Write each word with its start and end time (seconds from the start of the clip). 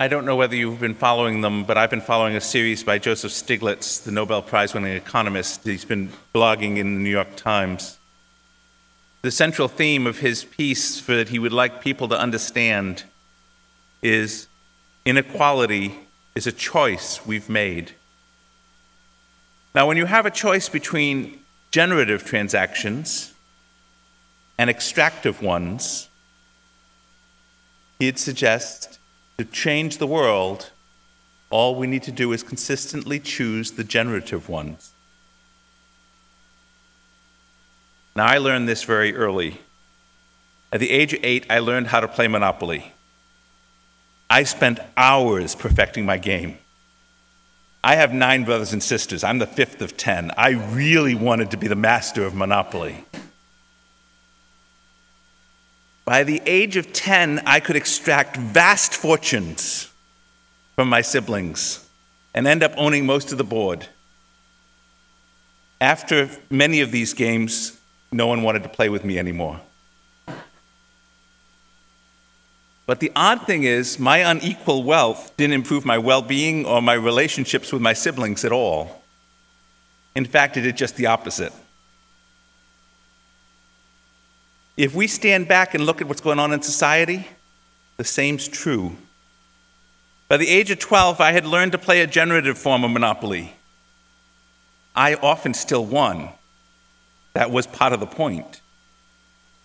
I 0.00 0.08
don't 0.08 0.24
know 0.24 0.34
whether 0.34 0.56
you've 0.56 0.80
been 0.80 0.94
following 0.94 1.42
them, 1.42 1.64
but 1.64 1.76
I've 1.76 1.90
been 1.90 2.00
following 2.00 2.34
a 2.34 2.40
series 2.40 2.82
by 2.82 2.96
Joseph 2.96 3.32
Stiglitz, 3.32 4.02
the 4.02 4.10
Nobel 4.10 4.40
Prize 4.40 4.72
winning 4.72 4.96
economist. 4.96 5.62
He's 5.64 5.84
been 5.84 6.10
blogging 6.34 6.78
in 6.78 6.94
the 6.94 7.02
New 7.02 7.10
York 7.10 7.36
Times. 7.36 7.98
The 9.20 9.30
central 9.30 9.68
theme 9.68 10.06
of 10.06 10.20
his 10.20 10.42
piece, 10.42 10.98
for 10.98 11.14
that 11.16 11.28
he 11.28 11.38
would 11.38 11.52
like 11.52 11.82
people 11.82 12.08
to 12.08 12.18
understand, 12.18 13.04
is 14.00 14.48
inequality 15.04 15.94
is 16.34 16.46
a 16.46 16.52
choice 16.52 17.26
we've 17.26 17.50
made. 17.50 17.92
Now, 19.74 19.86
when 19.86 19.98
you 19.98 20.06
have 20.06 20.24
a 20.24 20.30
choice 20.30 20.70
between 20.70 21.40
generative 21.72 22.24
transactions 22.24 23.34
and 24.56 24.70
extractive 24.70 25.42
ones, 25.42 26.08
he'd 27.98 28.18
suggest 28.18 28.96
to 29.40 29.46
change 29.46 29.96
the 29.96 30.06
world, 30.06 30.68
all 31.48 31.74
we 31.74 31.86
need 31.86 32.02
to 32.02 32.12
do 32.12 32.30
is 32.32 32.42
consistently 32.42 33.18
choose 33.18 33.70
the 33.70 33.82
generative 33.82 34.50
ones. 34.50 34.92
Now, 38.14 38.26
I 38.26 38.36
learned 38.36 38.68
this 38.68 38.82
very 38.82 39.16
early. 39.16 39.58
At 40.70 40.80
the 40.80 40.90
age 40.90 41.14
of 41.14 41.20
eight, 41.22 41.46
I 41.48 41.60
learned 41.60 41.86
how 41.86 42.00
to 42.00 42.08
play 42.08 42.28
Monopoly. 42.28 42.92
I 44.28 44.42
spent 44.42 44.78
hours 44.94 45.54
perfecting 45.54 46.04
my 46.04 46.18
game. 46.18 46.58
I 47.82 47.94
have 47.94 48.12
nine 48.12 48.44
brothers 48.44 48.74
and 48.74 48.82
sisters. 48.82 49.24
I'm 49.24 49.38
the 49.38 49.46
fifth 49.46 49.80
of 49.80 49.96
ten. 49.96 50.32
I 50.36 50.50
really 50.50 51.14
wanted 51.14 51.50
to 51.52 51.56
be 51.56 51.66
the 51.66 51.74
master 51.74 52.26
of 52.26 52.34
Monopoly. 52.34 53.06
By 56.10 56.24
the 56.24 56.42
age 56.44 56.76
of 56.76 56.92
10, 56.92 57.42
I 57.46 57.60
could 57.60 57.76
extract 57.76 58.36
vast 58.36 58.94
fortunes 58.94 59.92
from 60.74 60.88
my 60.88 61.02
siblings 61.02 61.88
and 62.34 62.48
end 62.48 62.64
up 62.64 62.72
owning 62.76 63.06
most 63.06 63.30
of 63.30 63.38
the 63.38 63.44
board. 63.44 63.86
After 65.80 66.28
many 66.50 66.80
of 66.80 66.90
these 66.90 67.14
games, 67.14 67.78
no 68.10 68.26
one 68.26 68.42
wanted 68.42 68.64
to 68.64 68.68
play 68.68 68.88
with 68.88 69.04
me 69.04 69.20
anymore. 69.20 69.60
But 72.86 72.98
the 72.98 73.12
odd 73.14 73.46
thing 73.46 73.62
is, 73.62 74.00
my 74.00 74.18
unequal 74.18 74.82
wealth 74.82 75.36
didn't 75.36 75.54
improve 75.54 75.84
my 75.84 75.98
well 75.98 76.22
being 76.22 76.66
or 76.66 76.82
my 76.82 76.94
relationships 76.94 77.72
with 77.72 77.82
my 77.82 77.92
siblings 77.92 78.44
at 78.44 78.50
all. 78.50 79.04
In 80.16 80.24
fact, 80.24 80.56
it 80.56 80.62
did 80.62 80.76
just 80.76 80.96
the 80.96 81.06
opposite. 81.06 81.52
If 84.80 84.94
we 84.94 85.08
stand 85.08 85.46
back 85.46 85.74
and 85.74 85.84
look 85.84 86.00
at 86.00 86.08
what's 86.08 86.22
going 86.22 86.38
on 86.38 86.54
in 86.54 86.62
society, 86.62 87.28
the 87.98 88.04
same's 88.04 88.48
true. 88.48 88.96
By 90.26 90.38
the 90.38 90.48
age 90.48 90.70
of 90.70 90.78
12, 90.78 91.20
I 91.20 91.32
had 91.32 91.44
learned 91.44 91.72
to 91.72 91.78
play 91.78 92.00
a 92.00 92.06
generative 92.06 92.56
form 92.56 92.82
of 92.82 92.90
Monopoly. 92.90 93.52
I 94.96 95.16
often 95.16 95.52
still 95.52 95.84
won. 95.84 96.30
That 97.34 97.50
was 97.50 97.66
part 97.66 97.92
of 97.92 98.00
the 98.00 98.06
point. 98.06 98.62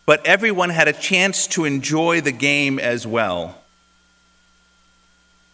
But 0.06 0.26
everyone 0.28 0.70
had 0.70 0.90
a 0.90 0.94
chance 0.94 1.48
to 1.48 1.64
enjoy 1.64 2.20
the 2.20 2.34
game 2.34 2.78
as 2.78 3.08
well. 3.08 3.64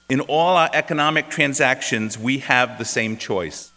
In 0.10 0.22
all 0.22 0.58
our 0.58 0.72
economic 0.74 1.30
transactions, 1.30 2.18
we 2.18 2.40
have 2.40 2.80
the 2.80 2.86
same 2.86 3.16
choice 3.16 3.70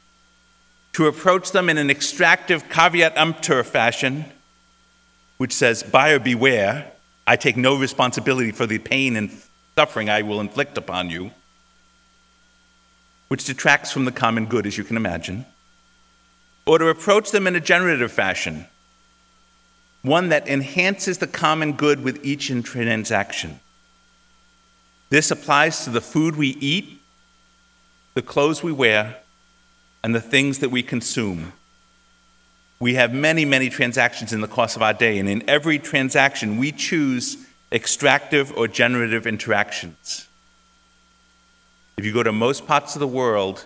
to 0.95 1.09
approach 1.09 1.53
them 1.53 1.69
in 1.69 1.77
an 1.77 1.91
extractive 1.91 2.71
caveat 2.71 3.19
emptor 3.19 3.63
fashion 3.63 4.25
which 5.45 5.53
says, 5.53 5.83
Buyer 5.83 6.19
beware, 6.19 6.91
I 7.27 7.37
take 7.37 7.59
no 7.59 7.77
responsibility 7.77 8.51
for 8.51 8.65
the 8.65 8.79
pain 8.79 9.15
and 9.15 9.31
suffering 9.77 10.09
I 10.09 10.23
will 10.23 10.41
inflict 10.41 10.79
upon 10.79 11.11
you, 11.11 11.33
which 13.29 13.45
detracts 13.45 13.93
from 13.93 14.07
the 14.07 14.11
common 14.11 14.47
good, 14.47 14.67
as 14.67 14.79
you 14.79 14.85
can 14.85 14.97
imagine, 14.97 15.45
or 16.65 16.79
to 16.79 16.89
approach 16.89 17.31
them 17.31 17.47
in 17.47 17.55
a 17.55 17.61
generative 17.61 18.11
fashion, 18.11 18.65
one 20.01 20.31
that 20.31 20.49
enhances 20.49 21.19
the 21.19 21.27
common 21.27 21.75
good 21.75 22.03
with 22.03 22.25
each 22.25 22.47
transaction. 22.63 23.61
This 25.11 25.31
applies 25.31 25.85
to 25.85 25.91
the 25.91 26.01
food 26.01 26.37
we 26.37 26.57
eat, 26.59 27.03
the 28.15 28.23
clothes 28.23 28.63
we 28.63 28.73
wear, 28.73 29.19
and 30.03 30.15
the 30.15 30.23
things 30.23 30.61
that 30.61 30.71
we 30.71 30.83
consume. 30.83 31.53
We 32.85 32.97
have 32.97 33.15
many, 33.15 33.47
many 33.47 33.71
transactions 33.71 34.35
in 34.35 34.43
the 34.43 34.47
course 34.47 34.77
of 34.77 34.83
our 34.83 34.93
day, 34.93 35.19
and 35.19 35.27
in 35.27 35.49
every 35.49 35.79
transaction, 35.79 36.59
we 36.59 36.71
choose 36.71 37.39
extractive 37.73 38.53
or 38.59 38.69
generative 38.69 39.27
interactions. 39.27 40.29
If 41.97 42.05
you 42.05 42.13
go 42.13 42.23
to 42.23 42.31
most 42.31 42.67
parts 42.67 42.95
of 42.95 43.01
the 43.01 43.07
world, 43.07 43.65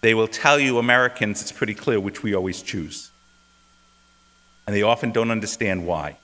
they 0.00 0.14
will 0.14 0.26
tell 0.26 0.58
you, 0.58 0.78
Americans, 0.78 1.42
it's 1.42 1.52
pretty 1.52 1.74
clear 1.74 2.00
which 2.00 2.22
we 2.22 2.34
always 2.34 2.62
choose. 2.62 3.10
And 4.66 4.74
they 4.74 4.80
often 4.80 5.12
don't 5.12 5.30
understand 5.30 5.86
why. 5.86 6.16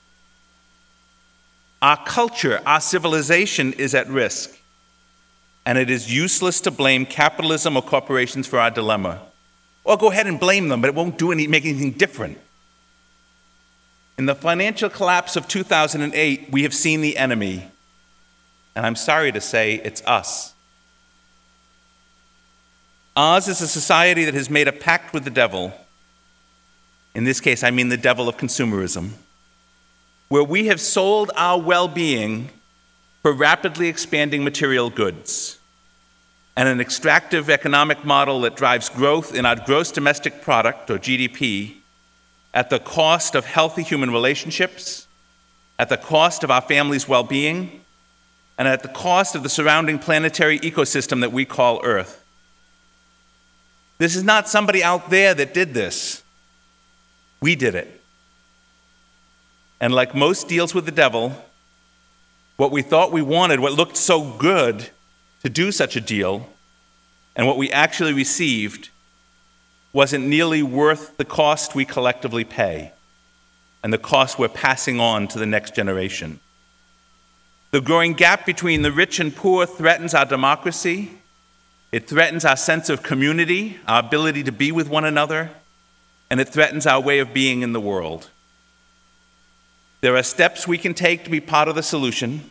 Our 1.82 2.03
culture, 2.03 2.62
our 2.65 2.81
civilization 2.81 3.75
is 3.75 3.94
at 3.94 4.09
risk, 4.09 4.59
and 5.66 5.76
it 5.76 5.91
is 5.91 6.10
useless 6.10 6.62
to 6.62 6.71
blame 6.71 7.04
capitalism 7.04 7.76
or 7.76 7.82
corporations 7.82 8.47
for 8.47 8.59
our 8.59 8.71
dilemma. 8.71 9.21
Or 9.84 9.97
go 9.97 10.10
ahead 10.10 10.26
and 10.26 10.38
blame 10.38 10.69
them, 10.69 10.81
but 10.81 10.88
it 10.88 10.94
won't 10.94 11.19
do 11.19 11.32
any, 11.32 11.47
make 11.47 11.65
anything 11.65 11.93
different. 11.93 12.38
In 14.16 14.26
the 14.26 14.34
financial 14.34 14.88
collapse 14.88 15.37
of 15.37 15.48
2008, 15.48 16.50
we 16.50 16.62
have 16.62 16.75
seen 16.75 17.00
the 17.00 17.16
enemy, 17.16 17.66
and 18.76 18.87
I'm 18.87 18.94
sorry 18.94 19.32
to 19.32 19.41
say 19.41 19.75
it's 19.84 20.03
us. 20.06 20.54
Ours 23.16 23.48
is 23.48 23.60
a 23.60 23.69
society 23.69 24.25
that 24.25 24.34
has 24.34 24.48
made 24.48 24.69
a 24.69 24.72
pact 24.72 25.12
with 25.12 25.25
the 25.25 25.31
devil. 25.31 25.72
In 27.15 27.25
this 27.25 27.41
case, 27.41 27.62
I 27.62 27.71
mean 27.71 27.88
the 27.88 27.97
devil 27.97 28.28
of 28.28 28.37
consumerism, 28.37 29.10
where 30.28 30.44
we 30.44 30.66
have 30.66 30.81
sold 30.81 31.31
our 31.37 31.60
well 31.60 31.88
being 31.88 32.50
for 33.22 33.32
rapidly 33.32 33.88
expanding 33.88 34.44
material 34.44 34.88
goods 34.88 35.59
and 36.57 36.69
an 36.69 36.81
extractive 36.81 37.49
economic 37.49 38.05
model 38.05 38.43
that 38.43 38.57
drives 38.57 38.89
growth 38.89 39.35
in 39.35 39.47
our 39.47 39.57
gross 39.57 39.91
domestic 39.91 40.43
product, 40.43 40.91
or 40.91 40.99
GDP, 40.99 41.77
at 42.53 42.69
the 42.69 42.79
cost 42.79 43.35
of 43.35 43.47
healthy 43.47 43.83
human 43.83 44.11
relationships, 44.11 45.07
at 45.79 45.89
the 45.89 45.97
cost 45.97 46.45
of 46.45 46.51
our 46.51 46.61
family's 46.61 47.09
well 47.09 47.25
being, 47.25 47.81
and 48.59 48.69
at 48.69 48.83
the 48.83 48.89
cost 48.89 49.35
of 49.35 49.43
the 49.43 49.49
surrounding 49.49 49.99
planetary 49.99 50.59
ecosystem 50.59 51.21
that 51.21 51.33
we 51.33 51.45
call 51.45 51.81
Earth. 51.83 52.23
This 53.99 54.15
is 54.15 54.25
not 54.25 54.49
somebody 54.49 54.83
out 54.84 55.11
there 55.11 55.33
that 55.33 55.55
did 55.55 55.75
this. 55.75 56.23
We 57.41 57.57
did 57.57 57.75
it. 57.75 58.01
And 59.81 59.95
like 59.95 60.15
most 60.15 60.49
deals 60.49 60.75
with 60.75 60.87
the 60.87 60.93
devil, 60.93 61.34
what 62.57 62.71
we 62.71 62.83
thought 62.83 63.11
we 63.11 63.23
wanted, 63.23 63.59
what 63.59 63.73
looked 63.73 63.97
so 63.97 64.37
good, 64.39 64.91
to 65.42 65.50
do 65.50 65.72
such 65.72 65.97
a 65.97 66.00
deal, 66.00 66.48
and 67.34 67.47
what 67.47 67.56
we 67.56 67.70
actually 67.70 68.12
received 68.12 68.91
wasn't 69.92 70.26
nearly 70.26 70.62
worth 70.62 71.16
the 71.16 71.25
cost 71.25 71.75
we 71.75 71.84
collectively 71.84 72.44
pay 72.44 72.92
and 73.82 73.92
the 73.92 73.98
cost 73.98 74.38
we're 74.38 74.48
passing 74.48 75.00
on 75.00 75.26
to 75.28 75.38
the 75.38 75.47
next 75.47 75.75
generation. 75.75 76.38
The 77.72 77.80
growing 77.80 78.12
gap 78.12 78.47
between 78.47 78.82
the 78.82 78.92
rich 78.92 79.19
and 79.19 79.34
poor 79.34 79.66
threatens 79.66 80.14
our 80.14 80.25
democracy. 80.25 81.10
It 81.91 82.09
threatens 82.09 82.44
our 82.44 82.56
sense 82.56 82.88
of 82.88 83.03
community, 83.03 83.78
our 83.88 84.00
ability 84.00 84.44
to 84.44 84.53
be 84.53 84.70
with 84.70 84.88
one 84.88 85.04
another, 85.04 85.50
and 86.30 86.41
it 86.41 86.48
threatens 86.48 86.86
our 86.86 87.00
way 87.00 87.19
of 87.19 87.34
being 87.34 87.62
in 87.62 87.72
the 87.72 87.80
world. 87.80 88.30
There 90.00 90.16
are 90.16 90.22
steps 90.22 90.69
we 90.69 90.78
can 90.78 90.94
take 90.94 91.24
to 91.24 91.30
be 91.30 91.41
part 91.41 91.69
of 91.69 91.74
the 91.74 91.82
solution, 91.82 92.50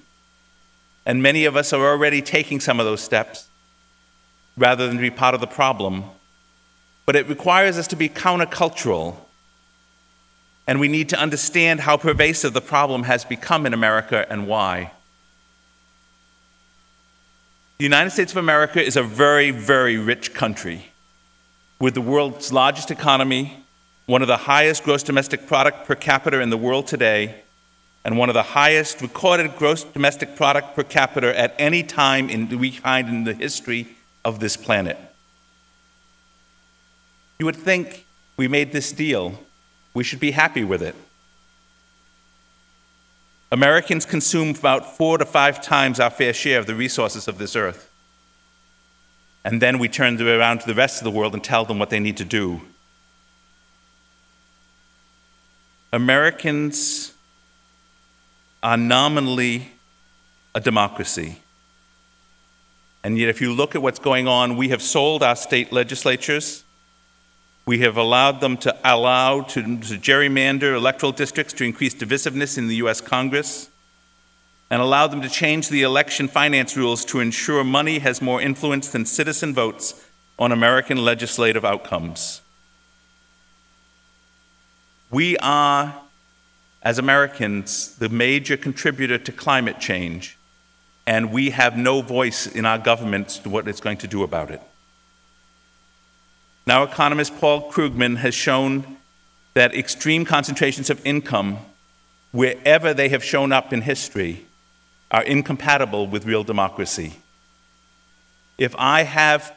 and 1.05 1.21
many 1.21 1.45
of 1.45 1.55
us 1.55 1.73
are 1.73 1.85
already 1.85 2.21
taking 2.21 2.59
some 2.59 2.79
of 2.79 2.85
those 2.85 3.01
steps 3.01 3.47
rather 4.57 4.87
than 4.87 4.97
to 4.97 5.01
be 5.01 5.09
part 5.09 5.33
of 5.33 5.41
the 5.41 5.47
problem. 5.47 6.03
But 7.05 7.15
it 7.15 7.27
requires 7.27 7.77
us 7.77 7.87
to 7.87 7.95
be 7.95 8.09
countercultural. 8.09 9.15
And 10.67 10.79
we 10.79 10.87
need 10.87 11.09
to 11.09 11.19
understand 11.19 11.81
how 11.81 11.97
pervasive 11.97 12.53
the 12.53 12.61
problem 12.61 13.03
has 13.03 13.25
become 13.25 13.65
in 13.65 13.73
America 13.73 14.25
and 14.29 14.47
why. 14.47 14.91
The 17.79 17.83
United 17.85 18.11
States 18.11 18.31
of 18.31 18.37
America 18.37 18.83
is 18.83 18.95
a 18.95 19.01
very, 19.01 19.49
very 19.49 19.97
rich 19.97 20.35
country 20.35 20.91
with 21.79 21.95
the 21.95 22.01
world's 22.01 22.53
largest 22.53 22.91
economy, 22.91 23.57
one 24.05 24.21
of 24.21 24.27
the 24.27 24.37
highest 24.37 24.83
gross 24.83 25.01
domestic 25.01 25.47
product 25.47 25.87
per 25.87 25.95
capita 25.95 26.39
in 26.39 26.51
the 26.51 26.57
world 26.57 26.85
today, 26.85 27.41
and 28.03 28.17
one 28.17 28.29
of 28.29 28.33
the 28.33 28.43
highest 28.43 29.01
recorded 29.01 29.55
gross 29.55 29.83
domestic 29.83 30.35
product 30.35 30.75
per 30.75 30.83
capita 30.83 31.37
at 31.39 31.53
any 31.59 31.83
time 31.83 32.29
in, 32.29 32.47
we 32.59 32.71
find 32.71 33.07
in 33.07 33.23
the 33.23 33.33
history 33.33 33.95
of 34.25 34.39
this 34.39 34.57
planet. 34.57 34.97
You 37.39 37.45
would 37.45 37.55
think 37.55 38.05
we 38.37 38.47
made 38.47 38.71
this 38.71 38.91
deal, 38.91 39.39
we 39.93 40.03
should 40.03 40.19
be 40.19 40.31
happy 40.31 40.63
with 40.63 40.81
it. 40.81 40.95
Americans 43.51 44.05
consume 44.05 44.51
about 44.51 44.95
four 44.97 45.17
to 45.17 45.25
five 45.25 45.61
times 45.61 45.99
our 45.99 46.09
fair 46.09 46.33
share 46.33 46.59
of 46.59 46.67
the 46.67 46.75
resources 46.75 47.27
of 47.27 47.37
this 47.37 47.55
earth. 47.55 47.89
and 49.43 49.61
then 49.61 49.79
we 49.79 49.89
turn 49.89 50.21
around 50.21 50.59
to 50.59 50.67
the 50.67 50.75
rest 50.75 50.99
of 50.99 51.03
the 51.03 51.11
world 51.11 51.33
and 51.33 51.43
tell 51.43 51.65
them 51.65 51.79
what 51.79 51.89
they 51.89 51.99
need 51.99 52.17
to 52.17 52.25
do. 52.25 52.61
Americans 55.91 57.13
are 58.63 58.77
nominally 58.77 59.71
a 60.53 60.59
democracy. 60.59 61.37
And 63.03 63.17
yet, 63.17 63.29
if 63.29 63.41
you 63.41 63.53
look 63.53 63.75
at 63.75 63.81
what's 63.81 63.99
going 63.99 64.27
on, 64.27 64.57
we 64.57 64.69
have 64.69 64.81
sold 64.81 65.23
our 65.23 65.35
state 65.35 65.71
legislatures. 65.71 66.63
We 67.65 67.79
have 67.79 67.97
allowed 67.97 68.41
them 68.41 68.57
to 68.57 68.77
allow 68.83 69.41
to, 69.41 69.61
to 69.61 69.97
gerrymander 69.97 70.75
electoral 70.75 71.11
districts 71.11 71.53
to 71.53 71.63
increase 71.63 71.95
divisiveness 71.95 72.57
in 72.57 72.67
the 72.67 72.75
U.S. 72.75 73.01
Congress 73.01 73.69
and 74.69 74.81
allowed 74.81 75.07
them 75.07 75.21
to 75.21 75.29
change 75.29 75.67
the 75.67 75.81
election 75.81 76.29
finance 76.29 76.77
rules 76.77 77.03
to 77.05 77.19
ensure 77.19 77.63
money 77.63 77.99
has 77.99 78.21
more 78.21 78.41
influence 78.41 78.89
than 78.89 79.05
citizen 79.05 79.53
votes 79.53 80.07
on 80.39 80.51
American 80.51 80.97
legislative 81.03 81.65
outcomes. 81.65 82.41
We 85.11 85.35
are, 85.37 86.00
as 86.83 86.97
Americans, 86.97 87.95
the 87.97 88.09
major 88.09 88.57
contributor 88.57 89.17
to 89.17 89.31
climate 89.31 89.79
change 89.79 90.37
and 91.05 91.31
we 91.31 91.49
have 91.49 91.77
no 91.77 92.01
voice 92.01 92.47
in 92.47 92.65
our 92.65 92.77
governments 92.77 93.39
to 93.39 93.49
what 93.49 93.67
it's 93.67 93.81
going 93.81 93.97
to 93.97 94.07
do 94.07 94.23
about 94.23 94.51
it. 94.51 94.61
Now, 96.67 96.83
economist 96.83 97.37
Paul 97.39 97.71
Krugman 97.71 98.17
has 98.17 98.35
shown 98.35 98.97
that 99.53 99.75
extreme 99.75 100.25
concentrations 100.25 100.89
of 100.89 101.05
income, 101.05 101.57
wherever 102.31 102.93
they 102.93 103.09
have 103.09 103.23
shown 103.23 103.51
up 103.51 103.73
in 103.73 103.81
history, 103.81 104.45
are 105.09 105.23
incompatible 105.23 106.07
with 106.07 106.25
real 106.25 106.43
democracy. 106.43 107.13
If 108.57 108.75
I 108.77 109.03
have 109.03 109.53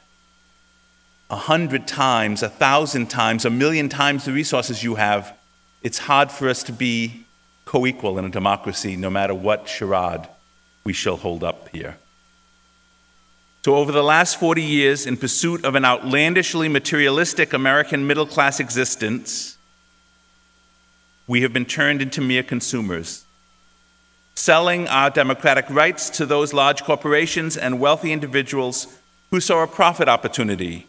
a 1.30 1.36
hundred 1.36 1.86
times, 1.86 2.42
a 2.42 2.48
thousand 2.48 3.10
times, 3.10 3.44
a 3.44 3.50
million 3.50 3.88
times 3.88 4.24
the 4.24 4.32
resources 4.32 4.82
you 4.82 4.96
have, 4.96 5.36
it's 5.84 5.98
hard 5.98 6.32
for 6.32 6.48
us 6.48 6.62
to 6.64 6.72
be 6.72 7.24
co 7.66 7.86
equal 7.86 8.18
in 8.18 8.24
a 8.24 8.30
democracy, 8.30 8.96
no 8.96 9.10
matter 9.10 9.34
what 9.34 9.68
charade 9.68 10.26
we 10.82 10.92
shall 10.92 11.16
hold 11.16 11.44
up 11.44 11.68
here. 11.68 11.96
So, 13.64 13.76
over 13.76 13.92
the 13.92 14.02
last 14.02 14.40
40 14.40 14.62
years, 14.62 15.06
in 15.06 15.16
pursuit 15.16 15.64
of 15.64 15.74
an 15.74 15.84
outlandishly 15.84 16.68
materialistic 16.68 17.52
American 17.52 18.06
middle 18.06 18.26
class 18.26 18.60
existence, 18.60 19.56
we 21.26 21.42
have 21.42 21.52
been 21.52 21.64
turned 21.64 22.02
into 22.02 22.20
mere 22.20 22.42
consumers, 22.42 23.24
selling 24.34 24.88
our 24.88 25.10
democratic 25.10 25.68
rights 25.68 26.10
to 26.10 26.26
those 26.26 26.52
large 26.52 26.82
corporations 26.82 27.56
and 27.56 27.78
wealthy 27.78 28.12
individuals 28.12 28.86
who 29.30 29.40
saw 29.40 29.62
a 29.62 29.66
profit 29.66 30.08
opportunity 30.08 30.86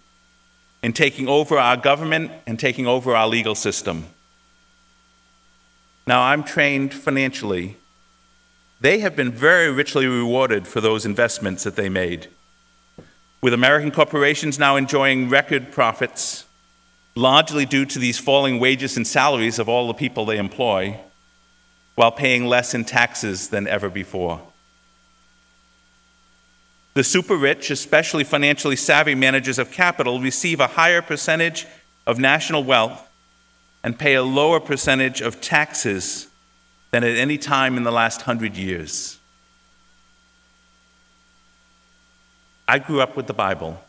in 0.83 0.93
taking 0.93 1.27
over 1.27 1.57
our 1.57 1.77
government 1.77 2.31
and 2.45 2.59
taking 2.59 2.87
over 2.87 3.15
our 3.15 3.27
legal 3.27 3.55
system. 3.55 4.05
Now, 6.07 6.21
I'm 6.21 6.43
trained 6.43 6.93
financially 6.93 7.77
they 8.85 8.99
have 8.99 9.15
been 9.15 9.31
very 9.31 9.71
richly 9.71 10.05
rewarded 10.05 10.67
for 10.67 10.81
those 10.81 11.05
investments 11.05 11.63
that 11.63 11.75
they 11.75 11.89
made. 11.89 12.27
With 13.41 13.53
American 13.53 13.91
corporations 13.91 14.59
now 14.59 14.75
enjoying 14.75 15.29
record 15.29 15.71
profits, 15.71 16.45
largely 17.15 17.65
due 17.65 17.85
to 17.85 17.99
these 17.99 18.19
falling 18.19 18.59
wages 18.59 18.97
and 18.97 19.07
salaries 19.07 19.59
of 19.59 19.69
all 19.69 19.87
the 19.87 19.93
people 19.93 20.25
they 20.25 20.37
employ, 20.37 20.99
while 21.95 22.11
paying 22.11 22.45
less 22.45 22.73
in 22.73 22.83
taxes 22.83 23.49
than 23.49 23.67
ever 23.67 23.89
before. 23.89 24.41
The 26.93 27.03
super 27.03 27.37
rich, 27.37 27.71
especially 27.71 28.23
financially 28.23 28.75
savvy 28.75 29.15
managers 29.15 29.57
of 29.57 29.71
capital, 29.71 30.19
receive 30.19 30.59
a 30.59 30.67
higher 30.67 31.01
percentage 31.01 31.65
of 32.05 32.19
national 32.19 32.63
wealth 32.63 33.09
and 33.85 33.99
pay 33.99 34.15
a 34.15 34.23
lower 34.23 34.59
percentage 34.59 35.21
of 35.21 35.39
taxes 35.39 36.25
than 36.89 37.03
at 37.03 37.15
any 37.17 37.37
time 37.37 37.77
in 37.77 37.83
the 37.83 37.91
last 37.91 38.23
hundred 38.23 38.57
years. 38.57 39.19
I 42.67 42.79
grew 42.79 42.99
up 42.99 43.15
with 43.15 43.27
the 43.27 43.33
Bible. 43.33 43.79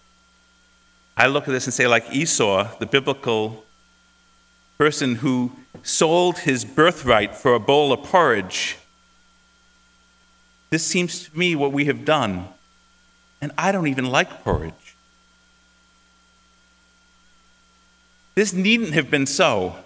I 1.17 1.29
look 1.29 1.49
at 1.49 1.51
this 1.51 1.65
and 1.65 1.73
say, 1.73 1.87
like 1.87 2.13
Esau, 2.13 2.77
the 2.79 2.85
biblical 2.85 3.65
person 4.77 5.15
who 5.15 5.53
sold 5.83 6.41
his 6.41 6.63
birthright 6.63 7.35
for 7.35 7.55
a 7.55 7.59
bowl 7.59 7.91
of 7.91 8.03
porridge, 8.03 8.77
this 10.69 10.85
seems 10.85 11.25
to 11.25 11.39
me 11.39 11.57
what 11.57 11.73
we 11.73 11.87
have 11.87 12.05
done. 12.05 12.49
And 13.41 13.51
I 13.57 13.73
don't 13.73 13.87
even 13.87 14.05
like 14.05 14.45
porridge. 14.45 14.95
This 18.35 18.53
needn't 18.53 18.93
have 18.93 19.11
been 19.11 19.25
so. 19.25 19.77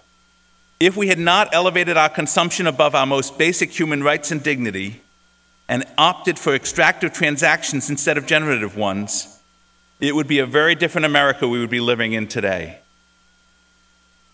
If 0.81 0.97
we 0.97 1.09
had 1.09 1.19
not 1.19 1.55
elevated 1.55 1.99
our 1.99 2.09
consumption 2.09 2.67
above 2.67 2.95
our 2.95 3.05
most 3.05 3.37
basic 3.37 3.71
human 3.71 4.03
rights 4.03 4.31
and 4.31 4.43
dignity 4.43 5.03
and 5.69 5.85
opted 5.99 6.39
for 6.39 6.55
extractive 6.55 7.13
transactions 7.13 7.91
instead 7.91 8.17
of 8.17 8.25
generative 8.25 8.79
ones, 8.79 9.39
it 10.01 10.15
would 10.15 10.27
be 10.27 10.39
a 10.39 10.47
very 10.47 10.75
different 10.75 11.05
America 11.05 11.47
we 11.47 11.61
would 11.61 11.69
be 11.69 11.81
living 11.81 12.15
in 12.15 12.27
today. 12.27 12.79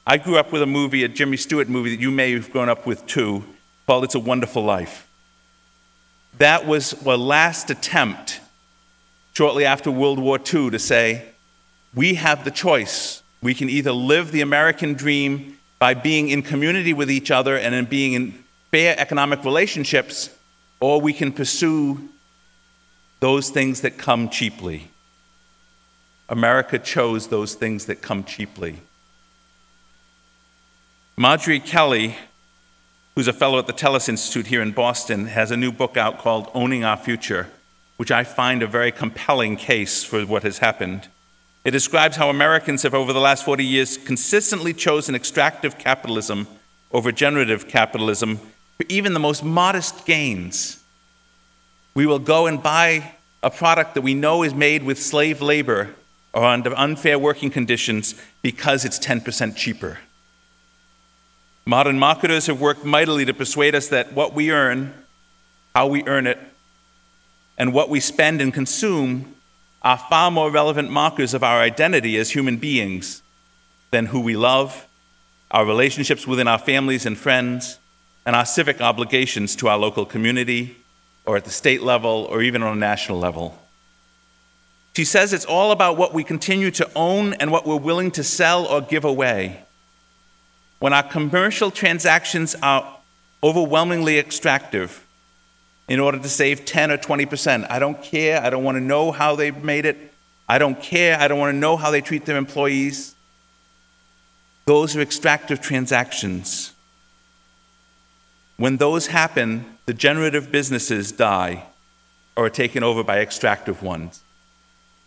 I 0.07 0.19
grew 0.19 0.39
up 0.39 0.53
with 0.53 0.63
a 0.63 0.67
movie, 0.67 1.03
a 1.03 1.09
Jimmy 1.09 1.37
Stewart 1.37 1.69
movie 1.69 1.91
that 1.91 2.01
you 2.01 2.13
may 2.13 2.33
have 2.35 2.53
grown 2.53 2.69
up 2.69 2.87
with 2.87 3.05
too, 3.09 3.43
called 3.89 4.05
It's 4.05 4.15
a 4.15 4.21
Wonderful 4.21 4.63
Life. 4.63 5.09
That 6.39 6.65
was 6.65 6.93
the 6.93 7.19
last 7.19 7.71
attempt, 7.71 8.41
shortly 9.33 9.65
after 9.65 9.91
World 9.91 10.21
War 10.21 10.39
II, 10.39 10.71
to 10.71 10.79
say, 10.79 11.25
we 11.93 12.15
have 12.15 12.45
the 12.45 12.53
choice. 12.53 13.25
We 13.43 13.53
can 13.53 13.69
either 13.69 13.91
live 13.91 14.31
the 14.31 14.43
American 14.43 14.95
dream 14.95 15.59
by 15.79 15.95
being 15.95 16.29
in 16.29 16.43
community 16.43 16.93
with 16.93 17.11
each 17.11 17.31
other 17.31 17.57
and 17.57 17.75
in 17.75 17.85
being 17.85 18.15
in 18.15 18.45
fair 18.71 18.99
economic 18.99 19.45
relationships, 19.45 20.31
or 20.81 21.01
we 21.01 21.13
can 21.13 21.33
pursue 21.33 22.09
those 23.21 23.51
things 23.51 23.81
that 23.81 23.99
come 23.99 24.29
cheaply. 24.29 24.91
America 26.29 26.79
chose 26.79 27.29
those 27.29 27.55
things 27.55 27.87
that 27.87 28.03
come 28.03 28.25
cheaply. 28.25 28.81
Marjorie 31.17 31.61
Kelly, 31.61 32.17
who's 33.15 33.29
a 33.29 33.33
fellow 33.33 33.59
at 33.59 33.67
the 33.67 33.73
Tellus 33.73 34.09
Institute 34.09 34.49
here 34.49 34.61
in 34.61 34.73
Boston, 34.73 35.27
has 35.27 35.51
a 35.51 35.57
new 35.57 35.73
book 35.73 35.97
out 35.97 36.19
called 36.19 36.51
Owning 36.53 36.85
Our 36.85 36.97
Future, 36.97 37.49
which 37.97 38.11
I 38.11 38.25
find 38.25 38.63
a 38.63 38.67
very 38.67 38.93
compelling 38.93 39.57
case 39.57 40.05
for 40.05 40.27
what 40.27 40.43
has 40.43 40.59
happened. 40.59 41.09
It 41.67 41.73
describes 41.73 42.15
how 42.15 42.31
Americans 42.31 42.85
have, 42.85 42.95
over 42.95 43.13
the 43.13 43.19
last 43.19 43.45
40 43.45 43.65
years, 43.65 43.99
consistently 43.99 44.73
chosen 44.73 45.17
extractive 45.17 45.77
capitalism 45.79 46.47
over 46.93 47.11
generative 47.11 47.67
capitalism 47.67 48.37
for 48.37 48.87
even 48.89 49.15
the 49.15 49.19
most 49.19 49.43
modest 49.43 50.07
gains. 50.07 50.81
We 51.93 52.07
will 52.07 52.21
go 52.21 52.47
and 52.47 52.63
buy 52.63 53.15
a 53.43 53.51
product 53.51 53.95
that 53.97 54.03
we 54.03 54.15
know 54.15 54.45
is 54.45 54.55
made 54.55 54.85
with 54.85 55.03
slave 55.03 55.43
labor 55.43 55.97
or 56.33 56.45
under 56.45 56.73
unfair 56.77 57.19
working 57.19 57.51
conditions 57.51 58.15
because 58.43 58.85
it's 58.85 59.01
10% 59.01 59.57
cheaper. 59.57 59.99
Modern 61.65 61.99
marketers 61.99 62.47
have 62.47 62.61
worked 62.61 62.85
mightily 62.85 63.25
to 63.25 63.35
persuade 63.35 63.75
us 63.75 63.89
that 63.89 64.13
what 64.13 64.35
we 64.35 64.53
earn, 64.53 64.95
how 65.75 65.89
we 65.89 66.07
earn 66.07 66.29
it, 66.29 66.39
and 67.59 67.73
what 67.73 67.89
we 67.89 67.99
spend 67.99 68.41
and 68.41 68.55
consume 68.55 69.35
are 69.83 69.99
far 69.99 70.31
more 70.31 70.51
relevant 70.51 70.91
markers 70.91 71.35
of 71.35 71.45
our 71.45 71.61
identity 71.61 72.17
as 72.17 72.31
human 72.31 72.57
beings 72.57 73.23
than 73.91 74.07
who 74.07 74.21
we 74.21 74.37
love, 74.37 74.87
our 75.51 75.65
relationships 75.65 76.27
within 76.27 76.49
our 76.49 76.59
families 76.59 77.07
and 77.07 77.17
friends, 77.17 77.79
and 78.25 78.35
our 78.35 78.45
civic 78.45 78.81
obligations 78.81 79.55
to 79.57 79.69
our 79.69 79.79
local 79.79 80.05
community, 80.05 80.77
or 81.25 81.37
at 81.37 81.45
the 81.45 81.51
state 81.51 81.83
level, 81.83 82.27
or 82.31 82.43
even 82.43 82.63
on 82.63 82.77
a 82.77 82.81
national 82.81 83.19
level. 83.19 83.59
She 84.97 85.05
says 85.05 85.33
it's 85.33 85.45
all 85.45 85.73
about 85.73 85.97
what 85.97 86.15
we 86.15 86.25
continue 86.25 86.71
to 86.73 86.91
own 86.97 87.35
and 87.35 87.53
what 87.53 87.67
we're 87.67 87.77
willing 87.77 88.11
to 88.13 88.25
sell 88.25 88.67
or 88.67 88.81
give 88.81 89.05
away. 89.05 89.63
When 90.79 90.93
our 90.93 91.03
commercial 91.03 91.71
transactions 91.71 92.57
are 92.63 92.97
overwhelmingly 93.43 94.19
extractive, 94.19 95.06
in 95.89 96.01
order 96.01 96.19
to 96.19 96.29
save 96.29 96.65
10 96.65 96.91
or 96.91 96.99
20%. 96.99 97.71
I 97.71 97.79
don't 97.79 98.03
care. 98.03 98.43
I 98.43 98.51
don't 98.51 98.65
want 98.65 98.77
to 98.77 98.83
know 98.83 99.13
how 99.13 99.37
they 99.37 99.51
made 99.51 99.87
it. 99.87 100.13
I 100.49 100.59
don't 100.59 100.81
care. 100.81 101.19
I 101.19 101.29
don't 101.29 101.39
want 101.39 101.55
to 101.55 101.59
know 101.59 101.77
how 101.77 101.91
they 101.91 102.01
treat 102.01 102.27
their 102.27 102.37
employees. 102.37 103.15
Those 104.67 104.97
are 104.97 105.01
extractive 105.01 105.61
transactions. 105.61 106.73
When 108.57 108.79
those 108.79 109.09
happen, 109.09 109.79
the 109.87 109.95
generative 109.95 110.51
businesses 110.51 111.13
die 111.13 111.65
or 112.37 112.47
are 112.47 112.51
taken 112.51 112.83
over 112.83 113.05
by 113.05 113.21
extractive 113.21 113.83
ones. 113.83 114.23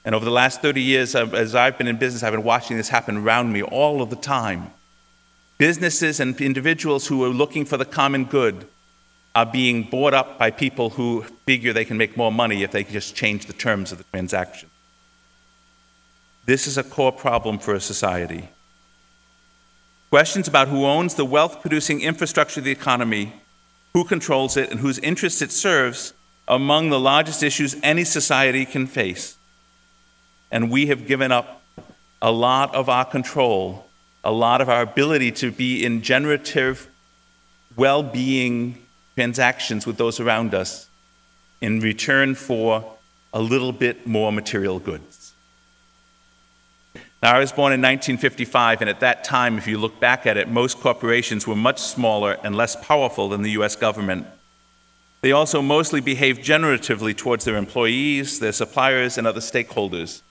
And 0.05 0.15
over 0.15 0.23
the 0.23 0.31
last 0.31 0.61
30 0.61 0.81
years, 0.81 1.13
as 1.15 1.55
I've 1.55 1.77
been 1.77 1.87
in 1.87 1.97
business, 1.97 2.23
I've 2.23 2.31
been 2.31 2.43
watching 2.43 2.77
this 2.77 2.89
happen 2.89 3.17
around 3.17 3.51
me 3.51 3.61
all 3.61 4.01
of 4.01 4.09
the 4.09 4.15
time. 4.15 4.71
Businesses 5.57 6.21
and 6.21 6.39
individuals 6.39 7.07
who 7.07 7.23
are 7.25 7.29
looking 7.29 7.65
for 7.65 7.75
the 7.75 7.85
common 7.85 8.23
good 8.23 8.65
are 9.35 9.45
being 9.45 9.83
bought 9.83 10.13
up 10.13 10.39
by 10.39 10.51
people 10.51 10.91
who 10.91 11.23
figure 11.45 11.71
they 11.71 11.85
can 11.85 11.97
make 11.97 12.17
more 12.17 12.31
money 12.31 12.63
if 12.63 12.71
they 12.71 12.83
just 12.83 13.15
change 13.15 13.45
the 13.45 13.53
terms 13.53 13.91
of 13.91 13.97
the 13.97 14.03
transaction. 14.05 14.69
This 16.45 16.65
is 16.65 16.77
a 16.77 16.83
core 16.83 17.11
problem 17.11 17.59
for 17.59 17.75
a 17.75 17.79
society. 17.79 18.49
Questions 20.09 20.47
about 20.47 20.67
who 20.69 20.85
owns 20.85 21.13
the 21.13 21.25
wealth 21.25 21.61
producing 21.61 22.01
infrastructure 22.01 22.59
of 22.59 22.63
the 22.63 22.71
economy, 22.71 23.33
who 23.93 24.03
controls 24.03 24.57
it, 24.57 24.71
and 24.71 24.79
whose 24.79 24.97
interests 24.99 25.41
it 25.43 25.51
serves 25.51 26.13
are 26.47 26.55
among 26.55 26.89
the 26.89 26.99
largest 26.99 27.43
issues 27.43 27.75
any 27.83 28.03
society 28.03 28.65
can 28.65 28.87
face. 28.87 29.37
And 30.51 30.71
we 30.71 30.87
have 30.87 31.05
given 31.05 31.31
up 31.31 31.61
a 32.21 32.31
lot 32.31 32.73
of 32.73 32.89
our 32.89 33.05
control, 33.05 33.85
a 34.23 34.31
lot 34.31 34.61
of 34.61 34.69
our 34.69 34.81
ability 34.81 35.31
to 35.33 35.51
be 35.51 35.85
in 35.85 36.01
generative 36.01 36.89
well 37.75 38.01
being 38.01 38.83
transactions 39.19 39.85
with 39.85 39.97
those 39.97 40.21
around 40.21 40.53
us 40.53 40.87
in 41.59 41.81
return 41.81 42.33
for 42.35 42.95
a 43.33 43.41
little 43.41 43.73
bit 43.73 44.07
more 44.07 44.31
material 44.31 44.79
goods. 44.79 45.33
Now, 47.21 47.35
I 47.35 47.39
was 47.39 47.51
born 47.51 47.73
in 47.73 47.81
1955, 47.81 48.79
and 48.79 48.89
at 48.89 49.01
that 49.01 49.25
time, 49.25 49.57
if 49.57 49.67
you 49.67 49.77
look 49.77 49.99
back 49.99 50.25
at 50.25 50.37
it, 50.37 50.47
most 50.47 50.79
corporations 50.79 51.45
were 51.45 51.57
much 51.57 51.79
smaller 51.81 52.37
and 52.45 52.55
less 52.55 52.77
powerful 52.77 53.27
than 53.27 53.41
the 53.41 53.51
US 53.59 53.75
government. 53.75 54.25
They 55.19 55.33
also 55.33 55.61
mostly 55.61 55.99
behaved 55.99 56.41
generatively 56.41 57.13
towards 57.13 57.43
their 57.43 57.57
employees, 57.57 58.39
their 58.39 58.53
suppliers, 58.53 59.17
and 59.17 59.27
other 59.27 59.41
stakeholders. 59.41 60.21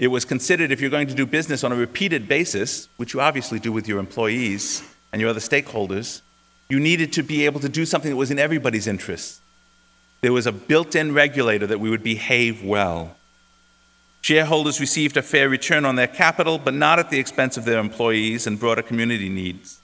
It 0.00 0.08
was 0.08 0.24
considered 0.24 0.72
if 0.72 0.80
you're 0.80 0.90
going 0.90 1.06
to 1.06 1.14
do 1.14 1.26
business 1.26 1.62
on 1.62 1.70
a 1.70 1.76
repeated 1.76 2.26
basis, 2.26 2.88
which 2.96 3.14
you 3.14 3.20
obviously 3.20 3.60
do 3.60 3.70
with 3.70 3.86
your 3.86 4.00
employees 4.00 4.82
and 5.12 5.20
your 5.20 5.30
other 5.30 5.38
stakeholders, 5.38 6.22
you 6.68 6.80
needed 6.80 7.12
to 7.12 7.22
be 7.22 7.44
able 7.44 7.60
to 7.60 7.68
do 7.68 7.86
something 7.86 8.10
that 8.10 8.16
was 8.16 8.30
in 8.30 8.38
everybody's 8.38 8.86
interest. 8.86 9.40
There 10.20 10.32
was 10.32 10.46
a 10.46 10.52
built 10.52 10.94
in 10.94 11.14
regulator 11.14 11.66
that 11.66 11.80
we 11.80 11.90
would 11.90 12.02
behave 12.02 12.62
well. 12.64 13.16
Shareholders 14.22 14.80
received 14.80 15.16
a 15.16 15.22
fair 15.22 15.48
return 15.48 15.84
on 15.84 15.94
their 15.94 16.08
capital, 16.08 16.58
but 16.58 16.74
not 16.74 16.98
at 16.98 17.10
the 17.10 17.20
expense 17.20 17.56
of 17.56 17.64
their 17.64 17.78
employees 17.78 18.46
and 18.46 18.58
broader 18.58 18.82
community 18.82 19.28
needs. 19.28 19.78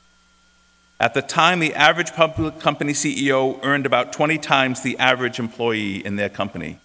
At 0.99 1.15
the 1.15 1.23
time, 1.23 1.61
the 1.61 1.75
average 1.75 2.13
public 2.13 2.59
company 2.59 2.93
CEO 2.93 3.59
earned 3.63 3.87
about 3.87 4.13
20 4.13 4.39
times 4.39 4.83
the 4.83 4.99
average 4.99 5.39
employee 5.39 6.05
in 6.05 6.17
their 6.17 6.29
company. 6.29 6.79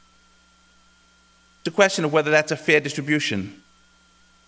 It's 1.62 1.74
a 1.74 1.76
question 1.76 2.06
of 2.06 2.14
whether 2.14 2.32
that's 2.32 2.52
a 2.52 2.58
fair 2.58 2.80
distribution. 2.80 3.62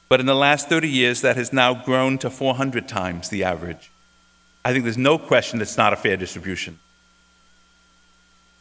But 0.08 0.20
in 0.20 0.25
the 0.25 0.36
last 0.36 0.70
30 0.70 0.89
years, 0.89 1.22
that 1.22 1.36
has 1.36 1.53
now 1.53 1.74
grown 1.74 2.18
to 2.20 2.29
400 2.29 2.88
times 2.88 3.29
the 3.29 3.44
average. 3.44 3.91
I 4.70 4.72
think 4.72 4.84
there's 4.84 5.00
no 5.00 5.18
question 5.18 5.62
it's 5.62 5.78
not 5.78 5.94
a 5.94 5.96
fair 5.96 6.16
distribution. 6.16 6.78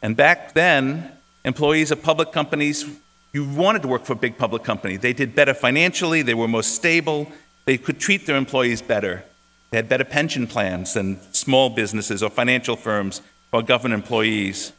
And 0.01 0.17
back 0.17 0.55
then, 0.55 1.11
employees 1.45 1.91
of 1.91 2.01
public 2.01 2.31
companies, 2.31 2.83
you 3.31 3.47
wanted 3.47 3.83
to 3.83 3.87
work 3.87 4.05
for 4.05 4.13
a 4.13 4.15
big 4.15 4.35
public 4.35 4.63
company. 4.63 4.97
They 4.97 5.13
did 5.13 5.35
better 5.35 5.53
financially, 5.53 6.23
they 6.23 6.33
were 6.33 6.47
more 6.47 6.63
stable, 6.63 7.31
they 7.65 7.77
could 7.77 7.99
treat 7.99 8.25
their 8.25 8.37
employees 8.37 8.81
better. 8.81 9.23
They 9.69 9.77
had 9.77 9.87
better 9.87 10.03
pension 10.03 10.47
plans 10.47 10.95
than 10.95 11.19
small 11.31 11.69
businesses 11.69 12.23
or 12.23 12.31
financial 12.31 12.75
firms 12.75 13.21
or 13.51 13.61
government 13.61 14.01
employees. 14.01 14.73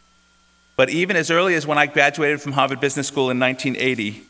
But 0.74 0.90
even 0.90 1.14
as 1.14 1.30
early 1.30 1.54
as 1.54 1.64
when 1.64 1.78
I 1.78 1.86
graduated 1.86 2.42
from 2.42 2.54
Harvard 2.54 2.80
Business 2.80 3.06
School 3.06 3.30
in 3.30 3.38
1980, 3.38 4.24